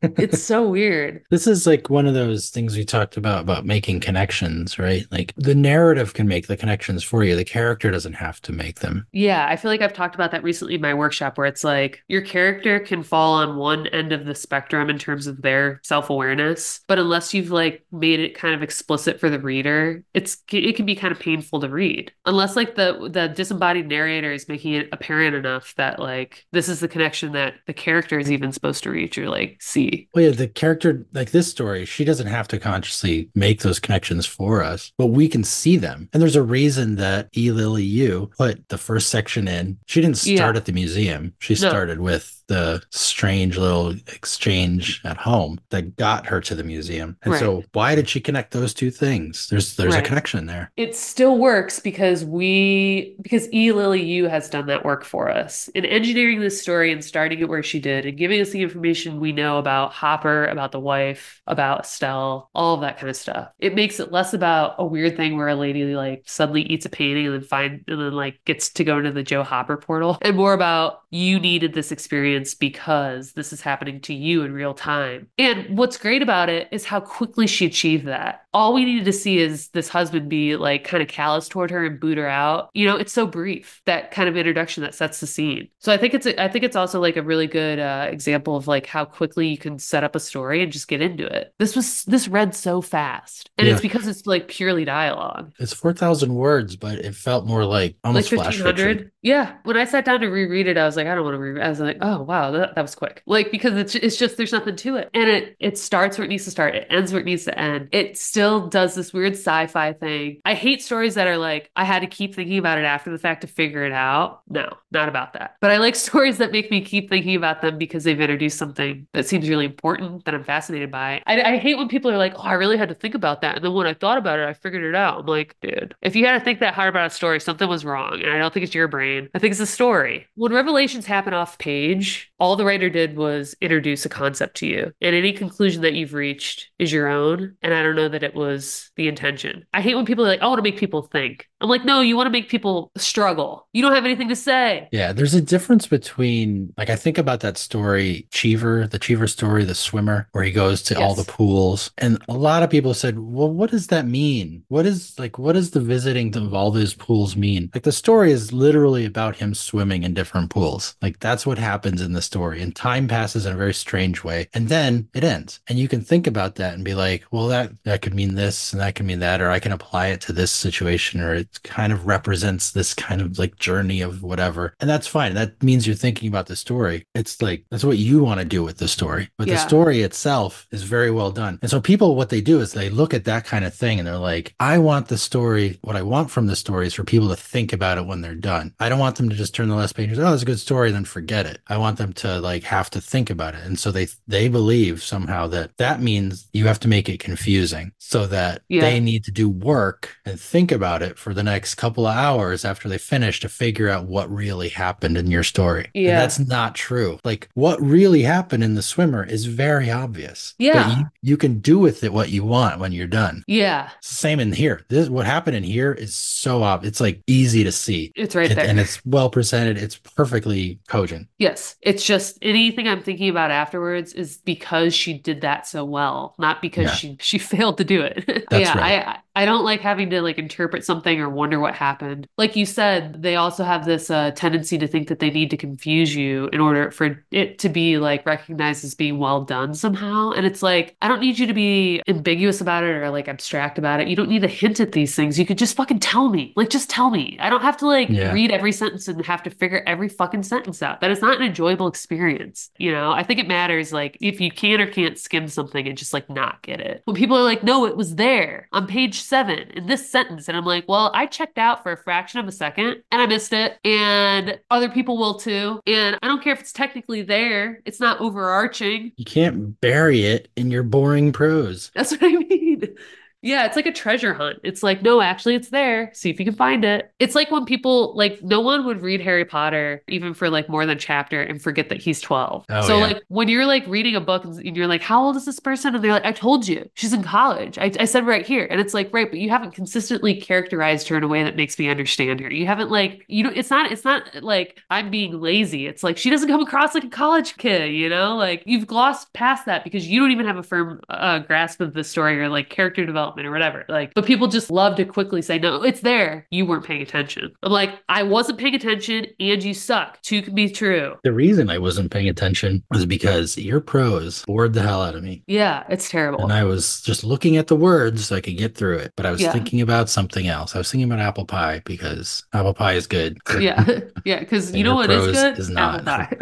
It's 0.02 0.42
so 0.42 0.66
weird. 0.68 1.22
This 1.30 1.46
is 1.46 1.66
like 1.66 1.90
one 1.90 2.06
of 2.06 2.14
those 2.14 2.50
things 2.50 2.76
we 2.76 2.84
talked 2.84 3.16
about 3.16 3.42
about 3.42 3.66
making 3.66 4.00
connections, 4.00 4.78
right? 4.78 5.04
Like 5.10 5.34
the 5.36 5.54
narrative 5.54 6.14
can 6.14 6.26
make 6.26 6.46
the 6.46 6.56
connections 6.56 7.02
for 7.04 7.22
you. 7.24 7.36
The 7.36 7.44
character 7.44 7.90
doesn't 7.90 8.14
have 8.14 8.40
to 8.42 8.52
make 8.52 8.80
them. 8.80 9.06
Yeah, 9.12 9.46
I 9.48 9.56
feel 9.56 9.70
like 9.70 9.82
I've 9.82 9.92
talked 9.92 10.14
about 10.14 10.30
that 10.30 10.42
recently 10.42 10.74
in 10.76 10.80
my 10.80 10.94
workshop 10.94 11.36
where 11.36 11.46
it's 11.46 11.64
like 11.64 12.02
your 12.08 12.22
character 12.22 12.80
can 12.80 13.02
fall 13.02 13.34
on 13.34 13.56
one 13.56 13.86
end 13.88 14.12
of 14.12 14.24
the 14.24 14.34
spectrum 14.34 14.88
in 14.88 14.98
terms 14.98 15.26
of 15.26 15.42
their 15.42 15.73
self-awareness. 15.82 16.80
But 16.86 16.98
unless 16.98 17.34
you've 17.34 17.50
like 17.50 17.84
made 17.92 18.20
it 18.20 18.34
kind 18.36 18.54
of 18.54 18.62
explicit 18.62 19.20
for 19.20 19.30
the 19.30 19.38
reader, 19.40 20.04
it's 20.14 20.38
it 20.52 20.76
can 20.76 20.86
be 20.86 20.94
kind 20.94 21.12
of 21.12 21.18
painful 21.18 21.60
to 21.60 21.68
read. 21.68 22.12
Unless 22.26 22.56
like 22.56 22.74
the 22.74 23.08
the 23.10 23.28
disembodied 23.28 23.88
narrator 23.88 24.32
is 24.32 24.48
making 24.48 24.74
it 24.74 24.88
apparent 24.92 25.34
enough 25.34 25.74
that 25.76 25.98
like 25.98 26.44
this 26.52 26.68
is 26.68 26.80
the 26.80 26.88
connection 26.88 27.32
that 27.32 27.54
the 27.66 27.72
character 27.72 28.18
is 28.18 28.30
even 28.30 28.52
supposed 28.52 28.82
to 28.84 28.90
reach 28.90 29.18
or 29.18 29.28
like 29.28 29.56
see. 29.60 30.08
Well, 30.14 30.24
yeah, 30.24 30.30
the 30.30 30.48
character 30.48 31.06
like 31.12 31.30
this 31.30 31.48
story, 31.50 31.84
she 31.84 32.04
doesn't 32.04 32.26
have 32.26 32.48
to 32.48 32.58
consciously 32.58 33.30
make 33.34 33.60
those 33.60 33.80
connections 33.80 34.26
for 34.26 34.62
us, 34.62 34.92
but 34.98 35.06
we 35.08 35.28
can 35.28 35.44
see 35.44 35.76
them. 35.76 36.08
And 36.12 36.22
there's 36.22 36.36
a 36.36 36.42
reason 36.42 36.96
that 36.96 37.28
E. 37.36 37.50
Lily 37.50 37.84
Yu 37.84 38.30
put 38.36 38.68
the 38.68 38.78
first 38.78 39.08
section 39.08 39.48
in. 39.48 39.78
She 39.86 40.00
didn't 40.00 40.16
start 40.18 40.54
Yeah. 40.54 40.58
at 40.58 40.64
the 40.64 40.72
museum. 40.72 41.34
She 41.40 41.54
No. 41.54 41.68
started 41.68 42.00
with 42.00 42.42
the 42.46 42.82
strange 42.90 43.56
little 43.58 43.90
exchange 44.12 45.00
at 45.04 45.16
home 45.16 45.58
that 45.70 45.96
got 45.96 46.26
her 46.26 46.40
to 46.42 46.54
the 46.54 46.64
museum. 46.64 47.16
And 47.22 47.34
so 47.36 47.62
why 47.72 47.94
did 47.94 48.08
she 48.08 48.20
connect 48.20 48.52
those 48.52 48.74
two 48.74 48.90
things? 48.90 49.48
There's 49.48 49.76
there's 49.76 49.94
Right. 49.94 50.04
a 50.04 50.08
connection 50.08 50.46
there. 50.46 50.70
It 50.76 50.94
still 50.96 51.38
works 51.38 51.80
because 51.80 52.24
we 52.24 53.16
because 53.22 53.52
E. 53.52 53.72
Lily 53.72 54.02
Yu 54.02 54.28
has 54.28 54.48
done 54.50 54.66
that 54.66 54.84
work 54.84 55.04
for 55.04 55.30
us 55.30 55.68
in 55.68 55.84
engineering 55.84 56.40
this 56.40 56.60
story 56.60 56.92
and 56.92 57.04
starting 57.04 57.38
it 57.40 57.48
where 57.48 57.62
she 57.62 57.80
did 57.80 58.06
and 58.06 58.16
giving 58.18 58.40
us 58.40 58.50
the 58.50 58.62
information 58.62 59.20
we 59.20 59.32
know 59.32 59.58
about 59.58 59.92
Hopper, 59.92 60.46
about 60.46 60.72
the 60.72 60.80
wife, 60.80 61.40
about 61.46 61.80
Estelle, 61.80 62.50
all 62.54 62.74
of 62.74 62.80
that 62.82 62.98
kind 62.98 63.08
of 63.10 63.16
stuff. 63.16 63.48
It 63.58 63.74
makes 63.74 64.00
it 64.00 64.12
less 64.12 64.34
about 64.34 64.74
a 64.78 64.84
weird 64.84 65.16
thing 65.16 65.36
where 65.36 65.48
a 65.48 65.54
lady 65.54 65.84
like 65.94 66.22
suddenly 66.26 66.62
eats 66.62 66.86
a 66.86 66.90
painting 66.90 67.26
and 67.26 67.34
then 67.34 67.42
find 67.42 67.84
and 67.88 68.00
then 68.00 68.12
like 68.12 68.40
gets 68.44 68.70
to 68.70 68.84
go 68.84 68.98
into 68.98 69.12
the 69.12 69.22
Jo 69.22 69.42
Hopper 69.42 69.76
portal 69.76 70.18
and 70.22 70.36
more 70.36 70.52
about 70.54 71.00
you 71.10 71.38
needed 71.38 71.74
this 71.74 71.92
experience 72.34 72.54
because 72.54 73.32
this 73.32 73.52
is 73.52 73.60
happening 73.60 74.00
to 74.02 74.14
you 74.14 74.42
in 74.42 74.52
real 74.52 74.74
time. 74.74 75.28
And 75.38 75.76
what's 75.76 75.98
great 75.98 76.22
about 76.22 76.48
it 76.48 76.68
is 76.70 76.84
how 76.84 77.00
quickly 77.00 77.46
she 77.46 77.66
achieved 77.66 78.06
that. 78.06 78.42
All 78.52 78.72
we 78.72 78.84
needed 78.84 79.04
to 79.06 79.12
see 79.12 79.38
is 79.38 79.68
this 79.68 79.88
husband 79.88 80.28
be 80.28 80.56
like 80.56 80.84
kind 80.84 81.02
of 81.02 81.08
callous 81.08 81.48
toward 81.48 81.70
her 81.70 81.84
and 81.84 81.98
boot 81.98 82.18
her 82.18 82.28
out. 82.28 82.70
You 82.74 82.86
know, 82.86 82.96
it's 82.96 83.12
so 83.12 83.26
brief 83.26 83.82
that 83.86 84.10
kind 84.10 84.28
of 84.28 84.36
introduction 84.36 84.82
that 84.82 84.94
sets 84.94 85.20
the 85.20 85.26
scene. 85.26 85.68
So 85.80 85.92
I 85.92 85.96
think 85.96 86.14
it's 86.14 86.26
a, 86.26 86.40
I 86.40 86.48
think 86.48 86.64
it's 86.64 86.76
also 86.76 87.00
like 87.00 87.16
a 87.16 87.22
really 87.22 87.46
good 87.46 87.78
uh, 87.78 88.06
example 88.10 88.56
of 88.56 88.68
like 88.68 88.86
how 88.86 89.04
quickly 89.04 89.48
you 89.48 89.58
can 89.58 89.78
set 89.78 90.04
up 90.04 90.14
a 90.14 90.20
story 90.20 90.62
and 90.62 90.70
just 90.72 90.88
get 90.88 91.00
into 91.00 91.26
it. 91.26 91.52
This 91.58 91.74
was 91.74 92.04
this 92.04 92.28
read 92.28 92.54
so 92.54 92.80
fast, 92.80 93.50
and 93.58 93.66
it's 93.66 93.80
because 93.80 94.06
it's 94.06 94.26
like 94.26 94.48
purely 94.48 94.84
dialogue. 94.84 95.52
It's 95.58 95.72
4,000 95.72 96.34
words, 96.34 96.76
but 96.76 96.98
it 96.98 97.14
felt 97.14 97.46
more 97.46 97.64
like 97.64 97.96
almost 98.04 98.30
like 98.32 98.40
flash 98.40 98.60
1500 98.60 98.98
fiction. 98.98 99.12
yeah 99.22 99.56
when 99.64 99.76
i 99.76 99.84
sat 99.84 100.04
down 100.04 100.20
to 100.20 100.26
reread 100.28 100.66
it 100.66 100.76
i 100.76 100.84
was 100.84 100.96
like 100.96 101.06
i 101.06 101.14
don't 101.14 101.24
want 101.24 101.34
to 101.34 101.38
reread 101.38 101.62
it. 101.62 101.66
i 101.66 101.68
was 101.68 101.80
like 101.80 101.98
oh 102.00 102.22
wow 102.26 102.50
that, 102.50 102.74
that 102.74 102.82
was 102.82 102.94
quick. 102.94 103.22
Like 103.26 103.50
because 103.50 103.76
it's, 103.76 103.94
it's 103.94 104.16
just 104.16 104.36
there's 104.36 104.52
nothing 104.52 104.76
to 104.76 104.96
it. 104.96 105.10
And 105.14 105.28
it 105.28 105.56
it 105.60 105.78
starts 105.78 106.18
where 106.18 106.24
it 106.24 106.28
needs 106.28 106.44
to 106.44 106.50
start. 106.50 106.74
It 106.74 106.86
ends 106.90 107.12
where 107.12 107.20
it 107.20 107.24
needs 107.24 107.44
to 107.44 107.58
end. 107.58 107.88
It 107.92 108.18
still 108.18 108.68
does 108.68 108.94
this 108.94 109.12
weird 109.12 109.34
sci-fi 109.34 109.92
thing. 109.92 110.40
I 110.44 110.54
hate 110.54 110.82
stories 110.82 111.14
that 111.14 111.26
are 111.26 111.38
like 111.38 111.70
i 111.76 111.84
had 111.84 112.00
to 112.00 112.06
keep 112.06 112.34
thinking 112.34 112.58
about 112.58 112.78
it 112.78 112.84
after 112.84 113.10
the 113.10 113.18
fact 113.18 113.42
to 113.42 113.46
figure 113.46 113.84
it 113.84 113.92
out. 113.92 114.42
No 114.48 114.68
not 114.92 115.08
about 115.08 115.32
that. 115.34 115.56
But 115.60 115.70
i 115.70 115.78
like 115.78 115.94
stories 116.04 116.38
that 116.38 116.52
make 116.52 116.70
me 116.70 116.80
keep 116.80 117.08
thinking 117.08 117.36
about 117.36 117.60
them 117.62 117.78
because 117.78 118.04
they've 118.04 118.20
introduced 118.20 118.58
something 118.58 119.06
that 119.12 119.26
seems 119.26 119.48
really 119.48 119.64
important 119.66 120.24
that 120.24 120.34
i'm 120.34 120.44
fascinated 120.44 120.90
by. 120.90 121.22
I, 121.26 121.42
I 121.42 121.56
hate 121.58 121.76
when 121.76 121.88
people 121.88 122.10
are 122.10 122.18
like 122.18 122.34
oh 122.36 122.42
i 122.42 122.52
really 122.54 122.76
had 122.76 122.88
to 122.88 122.94
think 122.94 123.14
about 123.14 123.40
that. 123.42 123.56
And 123.56 123.64
then 123.64 123.72
when 123.74 123.86
i 123.86 123.94
thought 123.94 124.18
about 124.18 124.38
it 124.38 124.48
i 124.48 124.52
figured 124.52 124.84
it 124.84 124.94
out. 124.94 125.20
I'm 125.20 125.26
like 125.26 125.56
dude 125.60 125.94
if 126.02 126.16
you 126.16 126.26
had 126.26 126.38
to 126.38 126.44
think 126.44 126.60
that 126.60 126.74
hard 126.74 126.88
about 126.88 127.06
a 127.06 127.10
story 127.10 127.40
something 127.40 127.68
was 127.68 127.84
wrong. 127.84 128.20
And 128.20 128.30
i 128.30 128.38
don't 128.38 128.52
think 128.52 128.64
it's 128.64 128.74
your 128.74 128.88
brain. 128.88 129.28
I 129.34 129.38
think 129.38 129.52
it's 129.52 129.60
a 129.60 129.66
story. 129.66 130.26
When 130.34 130.52
revelations 130.52 131.06
happen 131.06 131.34
off 131.34 131.58
page 131.58 132.13
English? 132.14 132.33
All 132.44 132.56
the 132.56 132.64
writer 132.64 132.90
did 132.90 133.16
was 133.16 133.54
introduce 133.60 134.04
a 134.04 134.08
concept 134.08 134.56
to 134.58 134.66
you 134.66 134.92
and 135.00 135.14
any 135.16 135.32
conclusion 135.32 135.82
that 135.82 135.94
you've 135.94 136.14
reached 136.14 136.70
is 136.78 136.92
your 136.92 137.08
own 137.08 137.54
and 137.62 137.74
i 137.74 137.82
don't 137.82 137.96
know 137.96 138.08
that 138.08 138.22
it 138.22 138.34
was 138.34 138.90
the 138.96 139.08
intention 139.08 139.64
i 139.72 139.80
hate 139.80 139.94
when 139.94 140.04
people 140.04 140.24
are 140.24 140.28
like 140.28 140.40
i 140.42 140.46
want 140.46 140.58
to 140.58 140.62
make 140.62 140.76
people 140.78 141.02
think 141.02 141.48
i'm 141.60 141.68
like 141.68 141.84
no 141.84 142.00
you 142.00 142.16
want 142.16 142.26
to 142.26 142.30
make 142.30 142.48
people 142.48 142.90
struggle 142.96 143.66
you 143.72 143.82
don't 143.82 143.94
have 143.94 144.04
anything 144.04 144.28
to 144.28 144.36
say 144.36 144.88
Yeah, 144.92 145.12
there's 145.12 145.34
a 145.34 145.40
difference 145.40 145.86
between 145.86 146.72
like 146.78 146.90
I 146.90 146.96
think 146.96 147.18
about 147.18 147.40
that 147.40 147.58
story, 147.58 148.28
Cheever, 148.30 148.86
the 148.86 148.98
Cheever 148.98 149.26
story, 149.26 149.64
the 149.64 149.74
swimmer, 149.74 150.28
where 150.32 150.44
he 150.44 150.52
goes 150.52 150.82
to 150.84 150.98
all 151.00 151.14
the 151.14 151.24
pools. 151.24 151.90
And 151.98 152.22
a 152.28 152.34
lot 152.34 152.62
of 152.62 152.70
people 152.70 152.94
said, 152.94 153.18
Well, 153.18 153.50
what 153.50 153.70
does 153.70 153.88
that 153.88 154.06
mean? 154.06 154.64
What 154.68 154.86
is 154.86 155.18
like 155.18 155.38
what 155.38 155.54
does 155.54 155.70
the 155.70 155.80
visiting 155.80 156.36
of 156.36 156.54
all 156.54 156.70
those 156.70 156.94
pools 156.94 157.36
mean? 157.36 157.70
Like 157.74 157.84
the 157.84 157.92
story 157.92 158.32
is 158.32 158.52
literally 158.52 159.04
about 159.04 159.36
him 159.36 159.54
swimming 159.54 160.02
in 160.04 160.14
different 160.14 160.50
pools. 160.50 160.96
Like 161.02 161.18
that's 161.20 161.46
what 161.46 161.58
happens 161.58 162.00
in 162.00 162.12
the 162.12 162.22
story. 162.34 162.60
And 162.60 162.74
time 162.74 163.06
passes 163.06 163.46
in 163.46 163.52
a 163.54 163.56
very 163.56 163.72
strange 163.72 164.24
way. 164.24 164.48
And 164.54 164.68
then 164.68 165.08
it 165.14 165.22
ends. 165.22 165.60
And 165.68 165.78
you 165.78 165.86
can 165.86 166.00
think 166.00 166.26
about 166.26 166.56
that 166.56 166.74
and 166.74 166.82
be 166.84 166.94
like, 166.94 167.24
well, 167.30 167.46
that 167.46 167.70
that 167.84 168.02
could 168.02 168.12
mean 168.12 168.34
this 168.34 168.72
and 168.72 168.80
that 168.82 168.96
could 168.96 169.06
mean 169.06 169.20
that, 169.20 169.40
or 169.40 169.50
I 169.50 169.60
can 169.60 169.70
apply 169.70 170.08
it 170.08 170.20
to 170.22 170.32
this 170.32 170.50
situation, 170.50 171.20
or 171.20 171.32
it 171.32 171.62
kind 171.62 171.92
of 171.92 172.08
represents 172.08 172.72
this 172.72 172.92
kind 172.92 173.20
of 173.20 173.38
like 173.38 173.56
journey 173.56 174.00
of 174.00 174.24
whatever. 174.24 174.74
And 174.80 174.90
that's 174.90 175.06
fine. 175.06 175.34
That 175.34 175.62
means 175.62 175.86
you're 175.86 175.94
thinking 175.94 176.28
about 176.28 176.46
the 176.46 176.56
story. 176.56 177.06
It's 177.14 177.40
like 177.40 177.64
that's 177.70 177.84
what 177.84 177.98
you 177.98 178.24
want 178.24 178.40
to 178.40 178.44
do 178.46 178.64
with 178.64 178.78
the 178.78 178.88
story. 178.88 179.28
But 179.38 179.46
the 179.46 179.58
story 179.58 180.02
itself 180.02 180.66
is 180.72 180.82
very 180.82 181.12
well 181.12 181.30
done. 181.30 181.60
And 181.62 181.70
so 181.70 181.80
people 181.80 182.16
what 182.16 182.30
they 182.30 182.40
do 182.40 182.60
is 182.60 182.72
they 182.72 182.90
look 182.90 183.14
at 183.14 183.26
that 183.26 183.44
kind 183.44 183.64
of 183.64 183.72
thing 183.72 184.00
and 184.00 184.08
they're 184.08 184.16
like, 184.16 184.56
I 184.58 184.78
want 184.78 185.06
the 185.06 185.18
story, 185.18 185.78
what 185.82 185.94
I 185.94 186.02
want 186.02 186.32
from 186.32 186.46
the 186.48 186.56
story 186.56 186.88
is 186.88 186.94
for 186.94 187.04
people 187.04 187.28
to 187.28 187.36
think 187.36 187.72
about 187.72 187.98
it 187.98 188.06
when 188.06 188.22
they're 188.22 188.34
done. 188.34 188.74
I 188.80 188.88
don't 188.88 188.98
want 188.98 189.16
them 189.16 189.28
to 189.28 189.36
just 189.36 189.54
turn 189.54 189.68
the 189.68 189.76
last 189.76 189.94
page 189.94 190.08
and 190.08 190.16
say, 190.16 190.24
Oh, 190.24 190.34
it's 190.34 190.42
a 190.42 190.46
good 190.46 190.58
story, 190.58 190.90
then 190.90 191.04
forget 191.04 191.46
it. 191.46 191.60
I 191.68 191.76
want 191.76 191.98
them 191.98 192.12
to 192.16 192.40
like 192.40 192.62
have 192.64 192.90
to 192.90 193.00
think 193.00 193.30
about 193.30 193.54
it. 193.54 193.64
And 193.64 193.78
so 193.78 193.90
they 193.90 194.08
they 194.26 194.48
believe 194.48 195.02
somehow 195.02 195.46
that 195.48 195.76
that 195.78 196.00
means 196.00 196.48
you 196.52 196.66
have 196.66 196.80
to 196.80 196.88
make 196.88 197.08
it 197.08 197.20
confusing 197.20 197.92
so 197.98 198.26
that 198.26 198.62
Yeah. 198.68 198.82
they 198.82 199.00
need 199.00 199.24
to 199.24 199.30
do 199.30 199.48
work 199.48 200.16
and 200.24 200.38
think 200.40 200.70
about 200.72 201.02
it 201.02 201.18
for 201.18 201.34
the 201.34 201.42
next 201.42 201.74
couple 201.76 202.06
of 202.06 202.16
hours 202.16 202.64
after 202.64 202.88
they 202.88 202.98
finish 202.98 203.40
to 203.40 203.48
figure 203.48 203.88
out 203.88 204.06
what 204.06 204.30
really 204.30 204.68
happened 204.68 205.16
in 205.16 205.30
your 205.30 205.42
story. 205.42 205.84
And 205.94 206.04
Yeah. 206.04 206.20
that's 206.20 206.38
not 206.38 206.74
true. 206.74 207.18
Like 207.24 207.48
what 207.54 207.80
really 207.80 208.22
happened 208.22 208.62
in 208.64 208.74
the 208.74 208.82
swimmer 208.82 209.24
is 209.24 209.46
very 209.46 209.90
obvious. 209.90 210.54
Yeah. 210.58 210.88
But 210.88 210.98
you, 210.98 211.04
you 211.22 211.36
can 211.36 211.58
do 211.60 211.78
with 211.78 212.04
it 212.04 212.12
what 212.12 212.30
you 212.30 212.44
want 212.44 212.78
when 212.80 212.92
you're 212.92 213.06
done. 213.06 213.42
yeah 213.46 213.88
same 214.02 214.40
in 214.40 214.52
here. 214.52 214.82
This 214.88 215.08
what 215.08 215.26
happened 215.26 215.56
in 215.56 215.62
here 215.64 215.92
is 215.92 216.14
so 216.14 216.62
ob 216.62 216.84
it's 216.84 217.00
like 217.00 217.22
easy 217.26 217.64
to 217.64 217.72
see. 217.72 218.12
it's 218.14 218.34
right 218.34 218.50
And- 218.50 218.58
there 218.58 218.66
and 218.68 218.78
it's 218.80 219.04
well 219.04 219.30
presented. 219.30 219.76
It's 219.78 219.96
perfectly 219.96 220.78
cogent. 220.88 221.28
Yes, 221.38 221.76
it's 221.80 222.03
just 222.04 222.38
anything 222.42 222.86
I'm 222.88 223.02
thinking 223.02 223.28
about 223.28 223.50
afterwards 223.50 224.12
is 224.12 224.38
because 224.38 224.94
she 224.94 225.18
did 225.18 225.40
that 225.42 225.66
so 225.66 225.84
well, 225.84 226.34
not 226.38 226.60
because 226.62 226.84
Yeah. 226.84 226.94
she 226.94 227.16
she 227.20 227.38
failed 227.52 227.78
to 227.78 227.84
do 227.84 228.02
it. 228.02 228.24
That's 228.50 228.60
yeah, 228.68 228.78
right. 228.78 229.06
I 229.06 229.18
I 229.36 229.44
don't 229.46 229.64
like 229.64 229.80
having 229.80 230.10
to 230.10 230.22
like 230.22 230.38
interpret 230.38 230.84
something 230.84 231.20
or 231.20 231.28
wonder 231.28 231.58
what 231.58 231.74
happened. 231.74 232.28
Like 232.38 232.54
you 232.54 232.64
said, 232.64 233.20
they 233.20 233.34
also 233.34 233.64
have 233.64 233.84
this 233.84 234.08
uh, 234.08 234.30
tendency 234.30 234.78
to 234.78 234.86
think 234.86 235.08
that 235.08 235.18
they 235.18 235.28
need 235.30 235.50
to 235.50 235.56
confuse 235.56 236.14
you 236.14 236.48
in 236.52 236.60
order 236.60 236.92
for 236.92 237.24
it 237.32 237.58
to 237.58 237.68
be 237.68 237.98
like 237.98 238.24
recognized 238.26 238.84
as 238.84 238.94
being 238.94 239.18
well 239.18 239.42
done 239.42 239.74
somehow. 239.74 240.30
And 240.30 240.46
it's 240.46 240.62
like 240.62 240.96
I 241.02 241.08
don't 241.08 241.20
need 241.20 241.38
you 241.40 241.48
to 241.48 241.54
be 241.54 242.00
ambiguous 242.06 242.60
about 242.60 242.84
it 242.84 242.90
or 242.90 243.10
like 243.10 243.26
abstract 243.26 243.76
about 243.76 244.00
it. 244.00 244.06
You 244.06 244.14
don't 244.14 244.28
need 244.28 244.42
to 244.42 244.48
hint 244.48 244.78
at 244.78 244.92
these 244.92 245.16
things. 245.16 245.36
You 245.36 245.46
could 245.46 245.58
just 245.58 245.74
fucking 245.76 245.98
tell 245.98 246.28
me. 246.28 246.52
Like 246.54 246.70
just 246.70 246.88
tell 246.88 247.10
me. 247.10 247.36
I 247.40 247.50
don't 247.50 247.62
have 247.62 247.76
to 247.78 247.86
like 247.88 248.08
Yeah. 248.10 248.32
read 248.32 248.52
every 248.52 248.70
sentence 248.72 249.08
and 249.08 249.24
have 249.26 249.42
to 249.44 249.50
figure 249.50 249.82
every 249.84 250.08
fucking 250.08 250.44
sentence 250.44 250.80
out. 250.80 251.00
That 251.00 251.10
is 251.10 251.20
not 251.20 251.40
an 251.40 251.42
enjoyable 251.46 251.88
experience. 251.94 252.70
You 252.76 252.90
know, 252.90 253.12
I 253.12 253.22
think 253.22 253.38
it 253.38 253.46
matters 253.46 253.92
like 253.92 254.18
if 254.20 254.40
you 254.40 254.50
can 254.50 254.80
or 254.80 254.88
can't 254.88 255.16
skim 255.16 255.46
something 255.46 255.86
and 255.86 255.96
just 255.96 256.12
like 256.12 256.28
not 256.28 256.60
get 256.62 256.80
it. 256.80 257.02
When 257.04 257.14
people 257.14 257.36
are 257.36 257.44
like, 257.44 257.62
no, 257.62 257.86
it 257.86 257.96
was 257.96 258.16
there 258.16 258.68
on 258.72 258.88
page 258.88 259.20
seven 259.20 259.70
in 259.70 259.86
this 259.86 260.10
sentence. 260.10 260.48
And 260.48 260.56
I'm 260.56 260.64
like, 260.64 260.86
well, 260.88 261.12
I 261.14 261.26
checked 261.26 261.56
out 261.56 261.84
for 261.84 261.92
a 261.92 261.96
fraction 261.96 262.40
of 262.40 262.48
a 262.48 262.52
second 262.52 263.04
and 263.12 263.22
I 263.22 263.26
missed 263.26 263.52
it. 263.52 263.78
And 263.84 264.58
other 264.72 264.88
people 264.88 265.16
will 265.18 265.34
too. 265.34 265.80
And 265.86 266.18
I 266.20 266.26
don't 266.26 266.42
care 266.42 266.52
if 266.52 266.60
it's 266.60 266.72
technically 266.72 267.22
there, 267.22 267.80
it's 267.84 268.00
not 268.00 268.20
overarching. 268.20 269.12
You 269.16 269.24
can't 269.24 269.80
bury 269.80 270.24
it 270.24 270.48
in 270.56 270.72
your 270.72 270.82
boring 270.82 271.32
prose. 271.32 271.92
That's 271.94 272.10
what 272.18 272.24
I 272.24 272.32
mean. 272.32 272.96
Yeah, 273.44 273.66
it's 273.66 273.76
like 273.76 273.84
a 273.84 273.92
treasure 273.92 274.32
hunt. 274.32 274.58
It's 274.64 274.82
like, 274.82 275.02
no, 275.02 275.20
actually, 275.20 275.54
it's 275.54 275.68
there. 275.68 276.10
See 276.14 276.30
if 276.30 276.40
you 276.40 276.46
can 276.46 276.54
find 276.54 276.82
it. 276.82 277.12
It's 277.18 277.34
like 277.34 277.50
when 277.50 277.66
people, 277.66 278.16
like, 278.16 278.42
no 278.42 278.58
one 278.62 278.86
would 278.86 279.02
read 279.02 279.20
Harry 279.20 279.44
Potter 279.44 280.02
even 280.08 280.32
for 280.32 280.48
like 280.48 280.66
more 280.70 280.86
than 280.86 280.96
a 280.96 281.00
chapter 281.00 281.42
and 281.42 281.60
forget 281.60 281.90
that 281.90 282.00
he's 282.00 282.22
12. 282.22 282.64
Oh, 282.70 282.80
so, 282.80 282.96
yeah. 282.96 283.04
like, 283.04 283.22
when 283.28 283.48
you're 283.48 283.66
like 283.66 283.86
reading 283.86 284.16
a 284.16 284.20
book 284.20 284.46
and 284.46 284.74
you're 284.74 284.86
like, 284.86 285.02
how 285.02 285.22
old 285.22 285.36
is 285.36 285.44
this 285.44 285.60
person? 285.60 285.94
And 285.94 286.02
they're 286.02 286.10
like, 286.10 286.24
I 286.24 286.32
told 286.32 286.66
you, 286.66 286.88
she's 286.94 287.12
in 287.12 287.22
college. 287.22 287.76
I, 287.76 287.92
I 288.00 288.06
said 288.06 288.26
right 288.26 288.46
here. 288.46 288.66
And 288.70 288.80
it's 288.80 288.94
like, 288.94 289.12
right, 289.12 289.30
but 289.30 289.38
you 289.38 289.50
haven't 289.50 289.72
consistently 289.74 290.40
characterized 290.40 291.06
her 291.08 291.16
in 291.18 291.22
a 291.22 291.28
way 291.28 291.44
that 291.44 291.54
makes 291.54 291.78
me 291.78 291.90
understand 291.90 292.40
her. 292.40 292.50
You 292.50 292.64
haven't, 292.64 292.90
like, 292.90 293.26
you 293.28 293.44
know, 293.44 293.52
it's 293.54 293.68
not, 293.68 293.92
it's 293.92 294.04
not 294.04 294.42
like 294.42 294.80
I'm 294.88 295.10
being 295.10 295.38
lazy. 295.38 295.86
It's 295.86 296.02
like 296.02 296.16
she 296.16 296.30
doesn't 296.30 296.48
come 296.48 296.62
across 296.62 296.94
like 296.94 297.04
a 297.04 297.10
college 297.10 297.58
kid, 297.58 297.92
you 297.92 298.08
know? 298.08 298.36
Like, 298.36 298.62
you've 298.64 298.86
glossed 298.86 299.34
past 299.34 299.66
that 299.66 299.84
because 299.84 300.08
you 300.08 300.18
don't 300.18 300.30
even 300.30 300.46
have 300.46 300.56
a 300.56 300.62
firm 300.62 301.02
uh, 301.10 301.40
grasp 301.40 301.82
of 301.82 301.92
the 301.92 302.04
story 302.04 302.40
or 302.40 302.48
like 302.48 302.70
character 302.70 303.04
development 303.04 303.33
development 303.34 303.46
or 303.46 303.50
whatever. 303.50 303.84
Like, 303.88 304.14
but 304.14 304.24
people 304.26 304.48
just 304.48 304.70
love 304.70 304.96
to 304.96 305.04
quickly 305.04 305.42
say, 305.42 305.58
no, 305.58 305.82
it's 305.82 306.00
there. 306.00 306.46
You 306.50 306.66
weren't 306.66 306.84
paying 306.84 307.02
attention. 307.02 307.52
I'm 307.62 307.72
like, 307.72 307.90
I 308.08 308.22
wasn't 308.22 308.58
paying 308.58 308.74
attention 308.74 309.26
and 309.40 309.62
you 309.62 309.74
suck. 309.74 310.20
Two 310.22 310.42
can 310.42 310.54
be 310.54 310.68
true. 310.70 311.16
The 311.24 311.32
reason 311.32 311.70
I 311.70 311.78
wasn't 311.78 312.10
paying 312.10 312.28
attention 312.28 312.82
was 312.90 313.06
because 313.06 313.56
your 313.58 313.80
prose 313.80 314.44
bored 314.44 314.72
the 314.74 314.82
hell 314.82 315.02
out 315.02 315.14
of 315.14 315.22
me. 315.22 315.42
Yeah, 315.46 315.84
it's 315.88 316.08
terrible. 316.10 316.42
And 316.42 316.52
I 316.52 316.64
was 316.64 317.00
just 317.02 317.24
looking 317.24 317.56
at 317.56 317.66
the 317.66 317.76
words 317.76 318.26
so 318.26 318.36
I 318.36 318.40
could 318.40 318.56
get 318.58 318.76
through 318.76 318.98
it. 318.98 319.12
But 319.16 319.26
I 319.26 319.30
was 319.30 319.40
Yeah. 319.40 319.52
thinking 319.52 319.80
about 319.80 320.08
something 320.08 320.46
else. 320.46 320.74
I 320.74 320.78
was 320.78 320.90
thinking 320.90 321.10
about 321.10 321.20
apple 321.24 321.46
pie 321.46 321.82
because 321.84 322.42
apple 322.52 322.74
pie 322.74 322.94
is 322.94 323.06
good. 323.06 323.38
yeah, 323.60 323.84
yeah, 324.24 324.40
because 324.40 324.72
you 324.74 324.84
know 324.84 324.94
what 324.94 325.10
is 325.10 325.32
good? 325.32 325.58
is 325.58 325.70
not. 325.70 326.04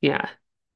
Yeah. 0.00 0.28